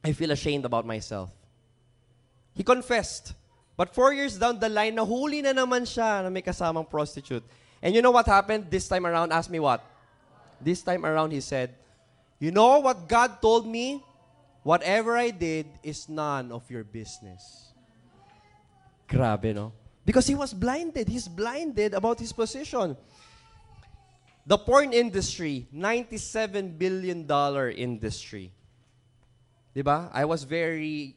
[0.01, 1.29] I feel ashamed about myself.
[2.59, 3.31] He confessed.
[3.77, 7.47] But four years down the line, nahuli na naman siya na may kasamang prostitute.
[7.79, 9.31] And you know what happened this time around?
[9.31, 9.79] Ask me what?
[10.59, 11.71] This time around, he said,
[12.35, 14.03] You know what God told me?
[14.67, 17.71] Whatever I did is none of your business.
[19.07, 19.71] Grabe, no?
[20.03, 21.07] Because he was blinded.
[21.07, 22.97] He's blinded about his position.
[24.45, 27.23] The porn industry, $97 billion
[27.71, 28.51] industry.
[29.75, 30.09] Diba?
[30.11, 31.15] I was very,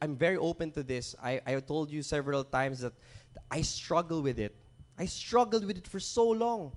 [0.00, 1.16] I'm very open to this.
[1.22, 2.92] I, I told you several times that
[3.50, 4.54] I struggle with it.
[4.98, 6.72] I struggled with it for so long.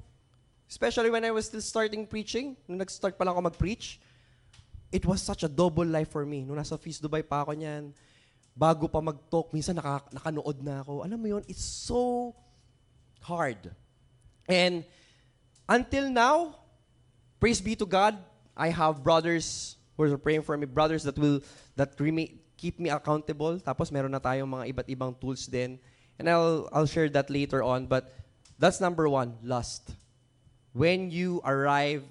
[0.70, 4.00] Especially when I was still starting preaching, nung nag-start pa lang ako mag-preach,
[4.92, 6.44] it was such a double life for me.
[6.44, 7.92] Nung nasa Feast Dubai pa ako niyan,
[8.56, 11.06] bago pa mag-talk, minsan naka, nakanood na ako.
[11.08, 12.34] Alam mo yun, it's so
[13.22, 13.72] hard.
[14.48, 14.84] And
[15.70, 16.60] until now,
[17.40, 18.18] praise be to God,
[18.58, 21.42] I have brothers who are praying for me, brothers that will,
[21.76, 21.98] that
[22.58, 23.58] keep me accountable.
[23.60, 25.80] Tapos meron na tayong mga iba't ibang tools din.
[26.20, 27.86] And I'll, I'll share that later on.
[27.86, 28.14] But
[28.58, 29.94] that's number one, lust.
[30.74, 32.04] When you arrive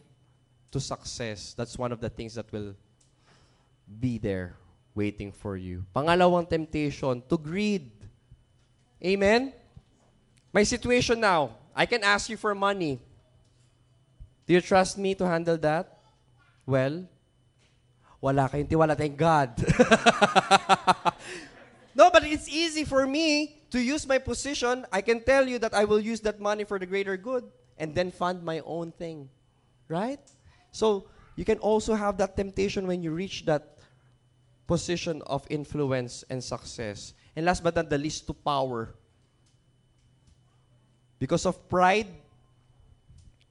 [0.73, 2.75] to success, that's one of the things that will
[3.87, 4.57] be there
[4.95, 5.85] waiting for you.
[5.95, 7.91] Pangalawang temptation, to greed.
[9.05, 9.53] Amen?
[10.53, 12.99] My situation now, I can ask you for money.
[14.47, 16.01] Do you trust me to handle that?
[16.65, 17.05] Well,
[18.21, 18.97] wala kayong tiwala.
[18.97, 19.57] Thank God.
[21.95, 24.87] no, but it's easy for me to use my position.
[24.93, 27.45] I can tell you that I will use that money for the greater good
[27.79, 29.29] and then fund my own thing.
[29.89, 30.21] Right?
[30.73, 31.07] So,
[31.37, 33.79] you can also have that temptation when you reach that
[34.67, 37.15] position of influence and success.
[37.37, 38.95] And last but not the least, to power.
[41.19, 42.09] Because of pride,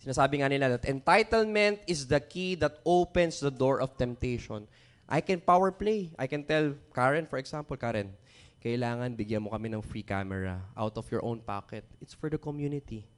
[0.06, 4.70] sinasabi nga nila that entitlement is the key that opens the door of temptation.
[5.10, 6.14] I can power play.
[6.14, 8.14] I can tell Karen, for example, Karen,
[8.62, 11.82] kailangan bigyan mo kami ng free camera out of your own pocket.
[12.06, 13.10] It's for the community.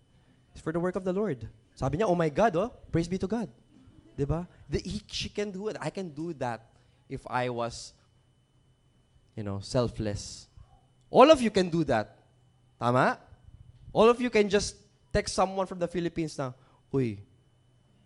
[0.56, 1.44] It's for the work of the Lord.
[1.76, 3.52] Sabi niya, oh my God, oh, praise be to God.
[4.16, 4.48] Diba?
[4.72, 5.76] The, he, she can do it.
[5.80, 6.72] I can do that
[7.12, 7.92] if I was,
[9.36, 10.48] you know, selfless.
[11.12, 12.16] All of you can do that.
[12.80, 13.20] Tama?
[13.92, 14.76] All of you can just
[15.12, 16.52] text someone from the Philippines na,
[16.92, 17.20] Uy,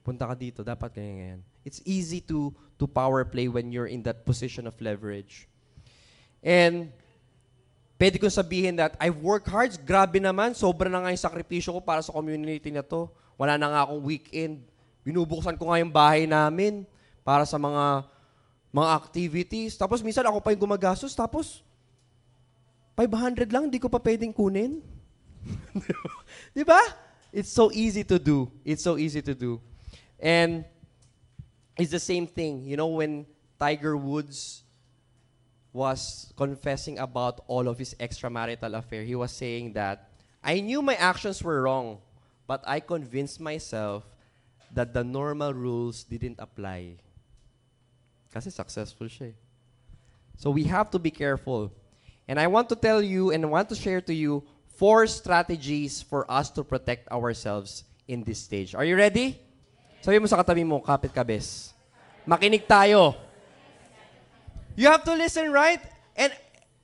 [0.02, 1.42] punta ka dito, dapat ganyan, ganyan.
[1.62, 2.50] It's easy to,
[2.82, 5.46] to power play when you're in that position of leverage.
[6.42, 6.90] And,
[8.02, 11.82] pwede kong sabihin that, I've worked hard, grabe naman, sobra na nga yung sakripisyo ko
[11.86, 13.06] para sa community na to.
[13.38, 14.66] Wala na nga akong weekend.
[15.06, 16.86] Binubuksan ko nga yung bahay namin
[17.22, 18.10] para sa mga
[18.72, 19.78] mga activities.
[19.78, 21.14] Tapos minsan ako pa yung gumagastos.
[21.14, 21.62] Tapos,
[22.96, 24.80] 500 lang, di ko pa pwedeng kunin.
[26.58, 26.80] di ba?
[27.32, 28.52] It's so easy to do.
[28.66, 29.62] It's so easy to do.
[30.20, 30.66] And
[31.78, 32.66] it's the same thing.
[32.66, 33.26] You know, when
[33.60, 34.64] Tiger Woods
[35.74, 40.10] was confessing about all of his extramarital affair, he was saying that,
[40.44, 42.00] I knew my actions were wrong,
[42.48, 44.04] but I convinced myself
[44.74, 46.98] that the normal rules didn't apply.
[48.34, 49.32] Kasi successful siya eh.
[50.38, 51.72] So we have to be careful.
[52.28, 54.44] And I want to tell you and want to share to you
[54.82, 58.74] four strategies for us to protect ourselves in this stage.
[58.74, 59.38] Are you ready?
[60.02, 61.78] Sabi mo sa katabi mo, kapit kabes.
[62.26, 63.14] Makinig tayo.
[64.74, 65.78] You have to listen, right?
[66.18, 66.34] And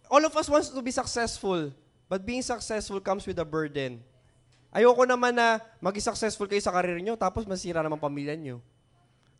[0.05, 1.73] all of us wants to be successful.
[2.05, 4.05] But being successful comes with a burden.
[4.69, 8.61] Ayoko naman na maging successful kayo sa karir nyo, tapos masira naman pamilya nyo.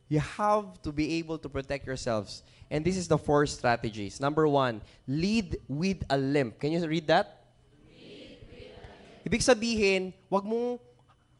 [0.09, 2.41] You have to be able to protect yourselves.
[2.73, 4.17] And this is the four strategies.
[4.17, 6.57] Number one, lead with a limp.
[6.57, 7.45] Can you read that?
[7.85, 9.16] Lead with a limp.
[9.27, 10.79] Ibig sabihin, wag mong,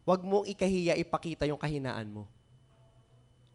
[0.03, 2.27] wag mong ikahiya ipakita yung kahinaan mo.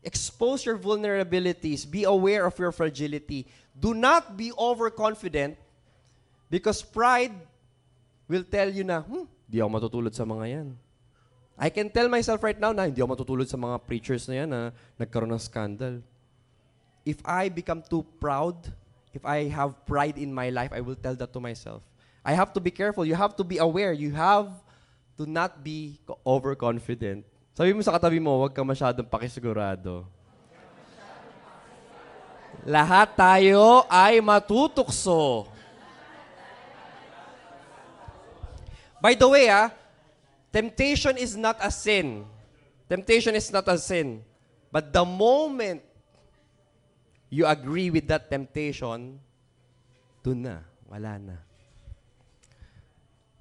[0.01, 1.85] Expose your vulnerabilities.
[1.85, 3.45] Be aware of your fragility.
[3.77, 5.61] Do not be overconfident
[6.49, 7.37] because pride
[8.25, 10.69] will tell you na, hmm, di ako matutulad sa mga yan.
[11.61, 14.49] I can tell myself right now na hindi ako matutulad sa mga preachers na yan
[14.49, 16.01] na nagkaroon ng scandal.
[17.05, 18.57] If I become too proud,
[19.13, 21.85] if I have pride in my life, I will tell that to myself.
[22.23, 23.05] I have to be careful.
[23.05, 23.93] You have to be aware.
[23.93, 24.55] You have
[25.19, 27.27] to not be overconfident.
[27.53, 30.07] Sabi mo sa katabi mo, huwag ka masyadong pakisigurado.
[32.63, 35.51] Lahat tayo ay matutukso.
[39.03, 39.75] By the way, ah,
[40.55, 42.23] temptation is not a sin.
[42.87, 44.23] Temptation is not a sin.
[44.71, 45.83] But the moment
[47.27, 49.19] you agree with that temptation,
[50.23, 51.37] dun na, wala na.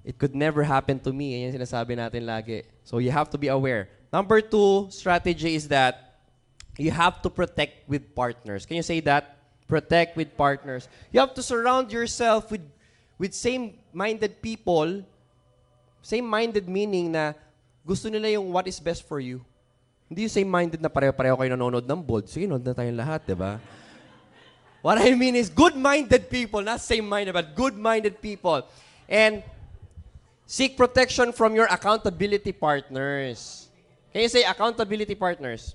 [0.02, 1.38] It could never happen to me.
[1.38, 2.66] Yan yung sinasabi natin lagi.
[2.82, 3.88] So you have to be aware.
[4.10, 6.18] Number two strategy is that
[6.76, 8.66] you have to protect with partners.
[8.66, 9.38] Can you say that?
[9.70, 10.90] Protect with partners.
[11.14, 12.66] You have to surround yourself with
[13.16, 15.06] with same-minded people.
[16.02, 17.38] Same-minded meaning na
[17.86, 19.38] gusto nila yung what is best for you.
[20.10, 22.26] Hindi yung same-minded na pareho-pareho kayo nanonood ng bold.
[22.26, 23.62] Sige, nood na tayong lahat, di ba?
[24.82, 28.66] What I mean is good-minded people, not same-minded, but good-minded people.
[29.06, 29.46] And
[30.52, 33.72] seek protection from your accountability partners.
[34.12, 35.72] Can you say accountability partners?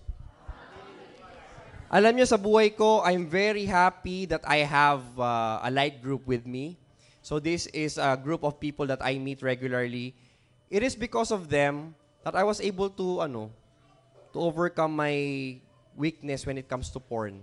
[1.90, 6.30] Alam niyo sa buhay ko, I'm very happy that I have uh, a light group
[6.30, 6.78] with me.
[7.26, 10.14] So this is a group of people that I meet regularly.
[10.70, 13.50] It is because of them that I was able to, ano,
[14.30, 15.58] to overcome my
[15.98, 17.42] weakness when it comes to porn.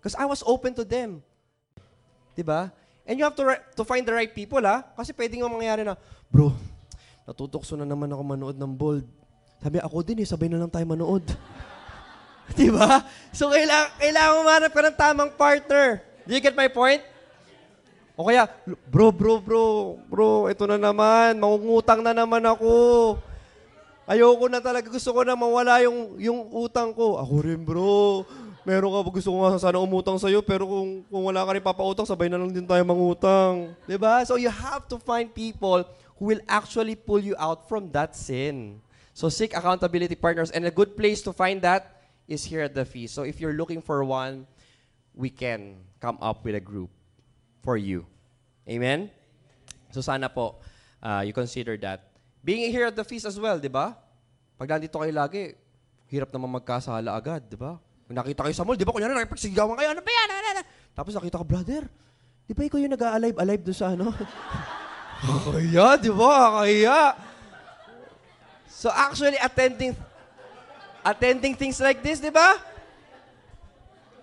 [0.00, 1.20] Because I was open to them.
[2.32, 2.72] Diba?
[3.08, 3.44] And you have to
[3.76, 4.84] to find the right people, ha?
[4.94, 5.98] Kasi pwedeng mangyari na,
[6.28, 6.52] bro,
[7.24, 9.06] natutokso na naman ako manood ng bold.
[9.60, 11.24] Sabi, ako din eh, sabay na lang tayo manood.
[12.58, 13.04] diba?
[13.30, 16.02] So, kailangan, kailangan umanap ka ng tamang partner.
[16.24, 17.04] Do you get my point?
[18.16, 18.48] O kaya,
[18.88, 23.16] bro, bro, bro, bro, ito na naman, mangungutang na naman ako.
[24.10, 27.16] Ayoko na talaga, gusto ko na mawala yung, yung utang ko.
[27.16, 28.26] Ako rin, bro.
[28.64, 32.04] Meron ka, gusto ko nga sana umutang sa'yo, pero kung, kung wala ka rin papautang,
[32.04, 33.72] sabay na lang din tayo mangutang.
[33.88, 34.20] 'Di ba?
[34.28, 35.88] So you have to find people
[36.20, 38.84] who will actually pull you out from that sin.
[39.16, 40.52] So seek accountability partners.
[40.52, 43.16] And a good place to find that is here at the feast.
[43.16, 44.44] So if you're looking for one,
[45.16, 46.92] we can come up with a group
[47.64, 48.04] for you.
[48.68, 49.08] Amen?
[49.90, 50.60] So sana po,
[51.02, 52.12] uh, you consider that.
[52.44, 53.96] Being here at the feast as well, di ba?
[54.56, 55.56] Pag nandito kayo lagi,
[56.08, 57.76] hirap naman magkasala agad, di ba?
[58.10, 58.90] Kung nakita kayo sa mall, di ba?
[58.90, 60.28] Kunyari, nakipagsigawan kayo, ano ba yan?
[60.34, 60.62] Ano, ano?
[60.98, 61.86] Tapos nakita ka, brother,
[62.42, 64.10] di ba ikaw yung nag-alive-alive doon sa ano?
[65.54, 66.34] Kaya, di ba?
[66.58, 67.14] Kaya.
[68.66, 69.94] So actually, attending
[71.06, 72.58] attending things like this, di ba?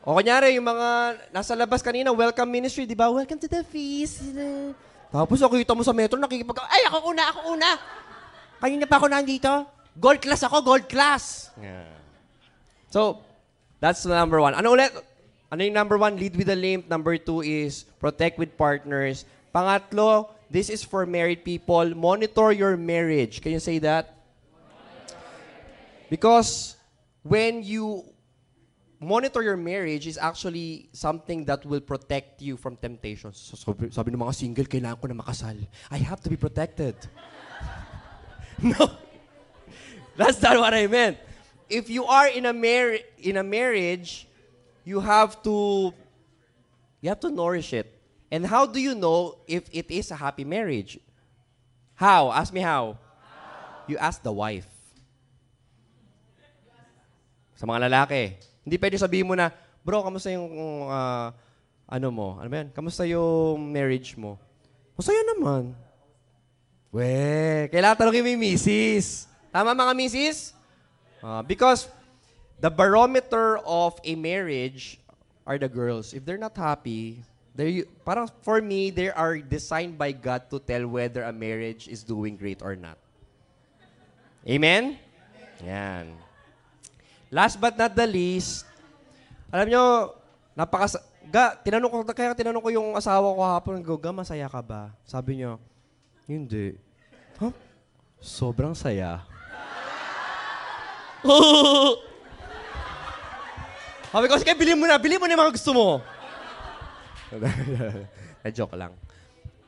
[0.03, 3.07] O kunyari, yung mga nasa labas kanina, welcome ministry, di ba?
[3.07, 4.19] Welcome to the feast.
[5.07, 6.59] Tapos nakita mo sa metro, nakikipag...
[6.67, 7.71] Ay, ako una, ako una!
[8.59, 9.63] Kanina pa ako nandito.
[9.95, 11.55] Gold class ako, gold class!
[12.91, 13.23] So,
[13.79, 14.53] that's the number one.
[14.53, 14.91] Ano ulit?
[15.51, 16.17] Ano yung number one?
[16.17, 16.89] Lead with the limp.
[16.89, 19.25] Number two is protect with partners.
[19.53, 21.85] Pangatlo, this is for married people.
[21.95, 23.41] Monitor your marriage.
[23.41, 24.17] Can you say that?
[26.09, 26.75] Because
[27.23, 28.03] when you
[28.99, 33.37] monitor your marriage is actually something that will protect you from temptations.
[33.37, 35.57] So, sabi, sabi ng mga single, kailangan ko na makasal.
[35.91, 36.95] I have to be protected.
[38.61, 38.89] no.
[40.17, 41.17] That's not what I meant.
[41.67, 44.27] If you are in a mar- in a marriage,
[44.87, 45.91] you have to
[47.03, 47.91] you have to nourish it.
[48.31, 50.99] And how do you know if it is a happy marriage?
[51.95, 52.31] How?
[52.31, 52.99] Ask me how.
[53.87, 54.67] You ask the wife.
[57.55, 58.35] Sa mga lalaki.
[58.67, 59.47] Hindi pwede sabihin mo na,
[59.79, 60.51] bro, kamusta yung,
[60.91, 61.31] ah,
[61.87, 62.27] ano mo?
[62.35, 62.69] Ano ba yan?
[62.75, 64.35] Kamusta yung marriage mo?
[64.99, 65.71] Masaya naman.
[66.91, 67.07] We,
[67.71, 69.31] kailangan tanongin mo yung misis.
[69.55, 70.56] Tama mga misis?
[71.23, 71.89] Ah, because
[72.61, 74.99] the barometer of a marriage
[75.45, 76.13] are the girls.
[76.13, 77.23] If they're not happy,
[77.57, 82.03] they parang for me, they are designed by God to tell whether a marriage is
[82.05, 82.97] doing great or not.
[84.45, 84.95] Amen?
[85.65, 86.13] Yan.
[87.33, 88.63] Last but not the least,
[89.51, 89.83] alam nyo,
[90.55, 90.95] napakas...
[91.27, 94.95] Ga, tinanong ko, kaya tinanong ko yung asawa ko hapon, go, ga, masaya ka ba?
[95.03, 95.59] Sabi niya,
[96.23, 96.79] hindi.
[97.35, 97.51] Huh?
[98.23, 99.27] Sobrang saya.
[104.11, 105.87] Sabi ko, sige, bilhin mo na, bilhin mo na yung mga gusto mo.
[108.43, 108.93] Na-joke lang.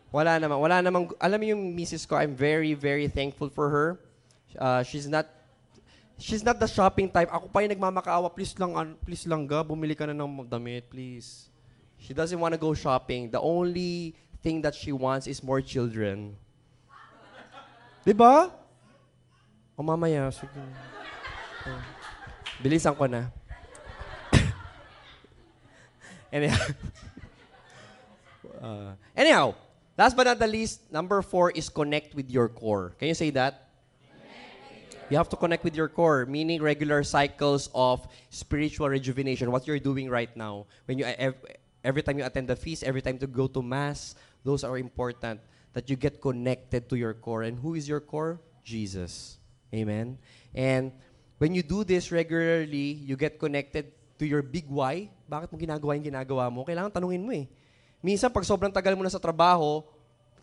[0.09, 3.87] Wala naman, wala namang, alam mo yung misis ko, I'm very, very thankful for her.
[4.57, 5.29] Uh, she's not
[6.19, 7.31] She's not the shopping type.
[7.31, 10.91] Ako pa yung nagmamakaawa, please lang, an- please lang ga, bumili ka na ng damit,
[10.91, 11.47] please.
[11.95, 13.31] She doesn't want to go shopping.
[13.31, 16.35] The only thing that she wants is more children.
[18.03, 18.51] Di ba?
[19.79, 20.59] O mamaya, sige.
[21.67, 21.81] Oh.
[22.63, 23.31] Bilisan ko na.
[26.31, 26.65] anyhow,
[28.61, 29.55] uh, anyhow,
[29.97, 32.95] last but not the least, number four is connect with your core.
[32.99, 33.69] Can you say that?
[35.09, 39.49] You have to connect with your core, meaning regular cycles of spiritual rejuvenation.
[39.49, 41.05] What you're doing right now, when you
[41.83, 44.13] every time you attend the feast, every time to go to mass,
[44.45, 45.41] those are important.
[45.73, 47.43] That you get connected to your core.
[47.43, 48.41] And who is your core?
[48.63, 49.37] Jesus.
[49.73, 50.17] Amen.
[50.53, 50.91] And
[51.39, 55.09] when you do this regularly, you get connected to your big why.
[55.25, 56.67] Bakit mo ginagawa yung ginagawa mo?
[56.67, 57.47] Kailangan tanungin mo eh.
[58.03, 59.81] Minsan, pag sobrang tagal mo na sa trabaho,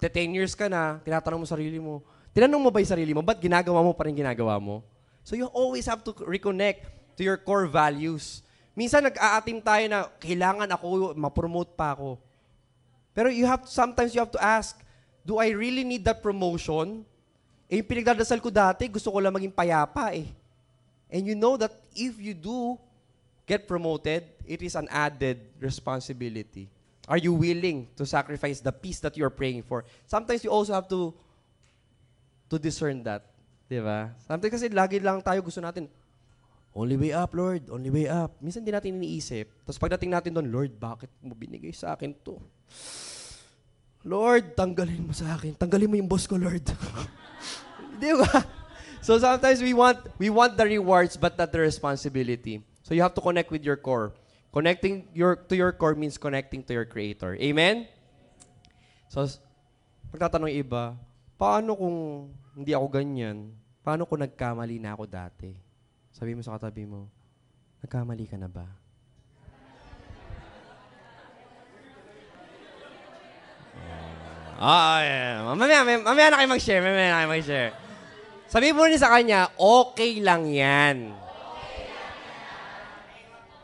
[0.01, 2.01] 10 years ka na, tinatanong mo sarili mo,
[2.37, 4.85] Tinanong mo ba yung sarili mo, ba't ginagawa mo pa rin ginagawa mo?
[5.25, 6.85] So you always have to reconnect
[7.17, 8.45] to your core values.
[8.77, 12.21] Minsan nag-aatim tayo na kailangan ako, ma-promote pa ako.
[13.17, 14.77] Pero you have sometimes you have to ask,
[15.25, 17.09] do I really need that promotion?
[17.73, 20.29] Eh, yung pinagdadasal ko dati, gusto ko lang maging payapa eh.
[21.11, 22.79] And you know that if you do
[23.47, 26.69] get promoted, it is an added responsibility.
[27.07, 29.87] Are you willing to sacrifice the peace that you're praying for?
[30.11, 31.15] Sometimes you also have to
[32.51, 33.31] to discern that.
[33.71, 34.11] Di ba?
[34.27, 35.87] Sometimes kasi lagi lang tayo gusto natin,
[36.75, 37.71] only way up, Lord.
[37.71, 38.35] Only way up.
[38.43, 39.47] Minsan din natin iniisip.
[39.63, 42.43] Tapos pagdating natin doon, Lord, bakit mo binigay sa akin to?
[44.07, 45.55] Lord, tanggalin mo sa akin.
[45.59, 46.63] Tanggalin mo yung boss ko, Lord.
[48.03, 48.31] Di ba?
[49.07, 52.59] So sometimes we want we want the rewards but not the responsibility.
[52.83, 54.19] So you have to connect with your core.
[54.51, 57.39] Connecting your to your core means connecting to your creator.
[57.39, 57.87] Amen?
[59.07, 59.31] So
[60.11, 60.99] yung iba,
[61.39, 63.55] paano kung hindi ako ganyan?
[63.87, 65.55] Paano kung nagkamali na ako dati?
[66.11, 67.07] Sabi mo sa katabi mo,
[67.87, 68.67] nagkamali ka na ba?
[74.57, 75.45] Ah, yeah.
[75.45, 76.81] Mamaya, mamaya, mamaya na kayo mag-share.
[76.81, 77.86] Mamaya na kayo mag-share.
[78.47, 81.11] Sabi mo rin sa kanya, okay lang yan.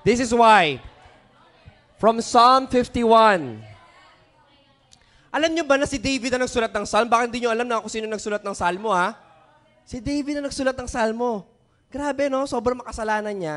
[0.03, 0.83] This is why.
[2.03, 3.63] From Psalm 51.
[5.33, 7.07] Alam nyo ba na si David ang nagsulat ng Psalm?
[7.07, 9.17] Baka hindi nyo alam na kung sino nagsulat ng Salmo, ha?
[9.87, 11.47] Si David ang nagsulat ng Salmo.
[11.89, 12.45] Grabe, no?
[12.45, 13.57] Sobrang makasalanan niya.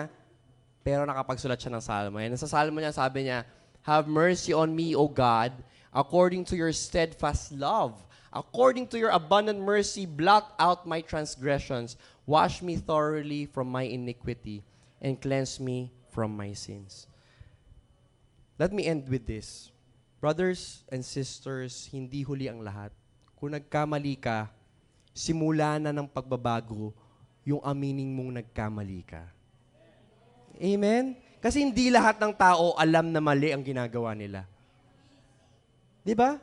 [0.86, 2.21] Pero nakapagsulat siya ng Salmo.
[2.21, 3.43] And sa Salmo niya, sabi niya,
[3.86, 5.53] Have mercy on me, O God,
[5.89, 7.97] according to your steadfast love.
[8.36, 11.95] According to your abundant mercy, blot out my transgressions.
[12.27, 14.59] Wash me thoroughly from my iniquity
[14.99, 17.07] and cleanse me from my sins.
[18.59, 19.71] Let me end with this.
[20.19, 22.91] Brothers and sisters, hindi huli ang lahat.
[23.39, 24.51] Kung nagkamali ka,
[25.15, 26.91] simula na ng pagbabago
[27.47, 29.23] yung aminin mong nagkamali ka.
[30.59, 31.15] Amen?
[31.39, 34.43] Kasi hindi lahat ng tao alam na mali ang ginagawa nila.
[36.03, 36.36] Di ba?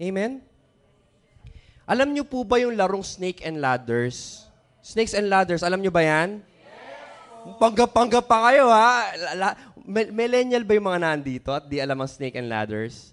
[0.00, 0.42] Amen?
[1.84, 4.48] Alam niyo po ba yung larong snake and ladders?
[4.80, 6.40] Snakes and ladders, alam niyo ba yan?
[7.60, 9.12] Pangga-pangga pa kayo, ha?
[9.16, 13.12] La- la- mi- millennial ba yung mga nandito at di alam ang snake and ladders?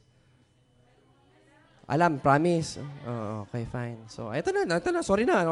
[1.91, 2.79] Alam, promise.
[3.03, 3.99] Oh, okay, fine.
[4.07, 5.03] So, eto na, eto na.
[5.03, 5.43] Sorry na.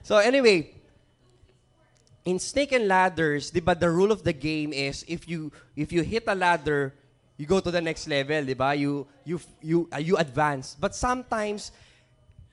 [0.00, 0.72] So, anyway,
[2.24, 5.92] in snake and ladders, di ba, the rule of the game is if you if
[5.92, 6.96] you hit a ladder,
[7.38, 8.74] you go to the next level, di ba?
[8.74, 10.74] You you you uh, you advance.
[10.74, 11.70] But sometimes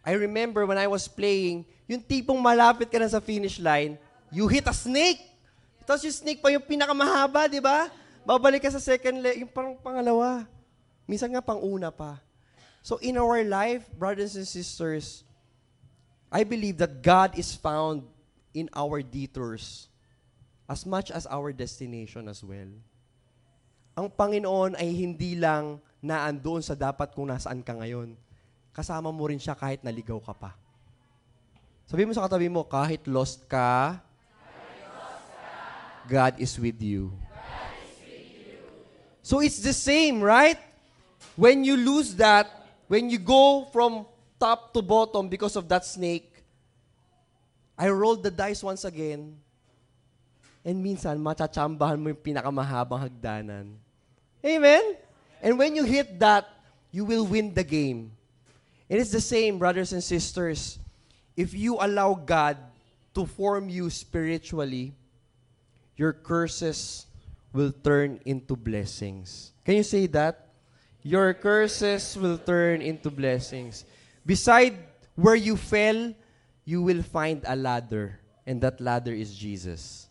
[0.05, 3.97] I remember when I was playing, yung tipong malapit ka na sa finish line,
[4.29, 5.17] you hit a snake.
[5.89, 7.89] Tapos yung snake pa yung pinakamahaba, di ba?
[8.21, 10.45] Babalik ka sa second leg, yung parang pangalawa.
[11.09, 12.21] Minsan nga pang una pa.
[12.85, 15.25] So in our life, brothers and sisters,
[16.29, 18.05] I believe that God is found
[18.53, 19.89] in our detours
[20.69, 22.69] as much as our destination as well.
[23.95, 28.11] Ang Panginoon ay hindi lang naandoon sa dapat kung nasaan ka ngayon.
[28.75, 30.51] Kasama mo rin siya kahit naligaw ka pa.
[31.87, 34.03] Sabi mo sa katabi mo, kahit lost ka,
[36.11, 37.15] God is with you.
[39.23, 40.59] So it's the same, right?
[41.39, 42.51] When you lose that,
[42.91, 46.29] when you go from top to bottom because of that snake,
[47.79, 49.39] I rolled the dice once again.
[50.67, 53.84] And minsan, machachambahan mo yung pinakamahabang hagdanan.
[54.45, 54.95] Amen?
[55.41, 56.47] And when you hit that,
[56.91, 58.11] you will win the game.
[58.87, 60.77] It is the same, brothers and sisters.
[61.35, 62.57] If you allow God
[63.15, 64.93] to form you spiritually,
[65.97, 67.07] your curses
[67.51, 69.51] will turn into blessings.
[69.63, 70.49] Can you say that?
[71.01, 73.85] Your curses will turn into blessings.
[74.25, 74.77] Beside
[75.15, 76.13] where you fell,
[76.65, 80.07] you will find a ladder, and that ladder is Jesus.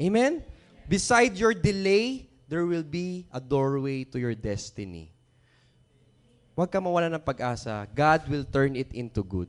[0.00, 0.42] Amen?
[0.88, 5.12] Beside your delay, there will be a doorway to your destiny.
[6.52, 7.88] Huwag ka mawala ng pag-asa.
[7.96, 9.48] God will turn it into good.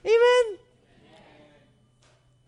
[0.00, 0.46] Amen?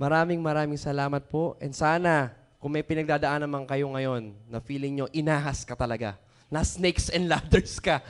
[0.01, 1.55] Maraming maraming salamat po.
[1.61, 6.17] And sana, kung may pinagdadaan naman kayo ngayon na feeling nyo, inahas ka talaga,
[6.49, 8.01] na snakes and ladders ka,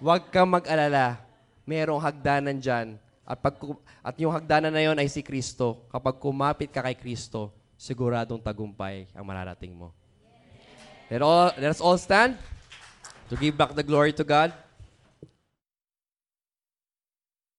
[0.00, 1.20] huwag kang mag-alala.
[1.68, 2.96] Merong hagdanan dyan.
[3.28, 3.60] At, pag,
[4.00, 5.84] at yung hagdanan na yon ay si Kristo.
[5.92, 9.92] Kapag kumapit ka kay Kristo, siguradong tagumpay ang mararating mo.
[11.10, 12.38] Let, all, let us all stand
[13.30, 14.52] to give back the glory to God.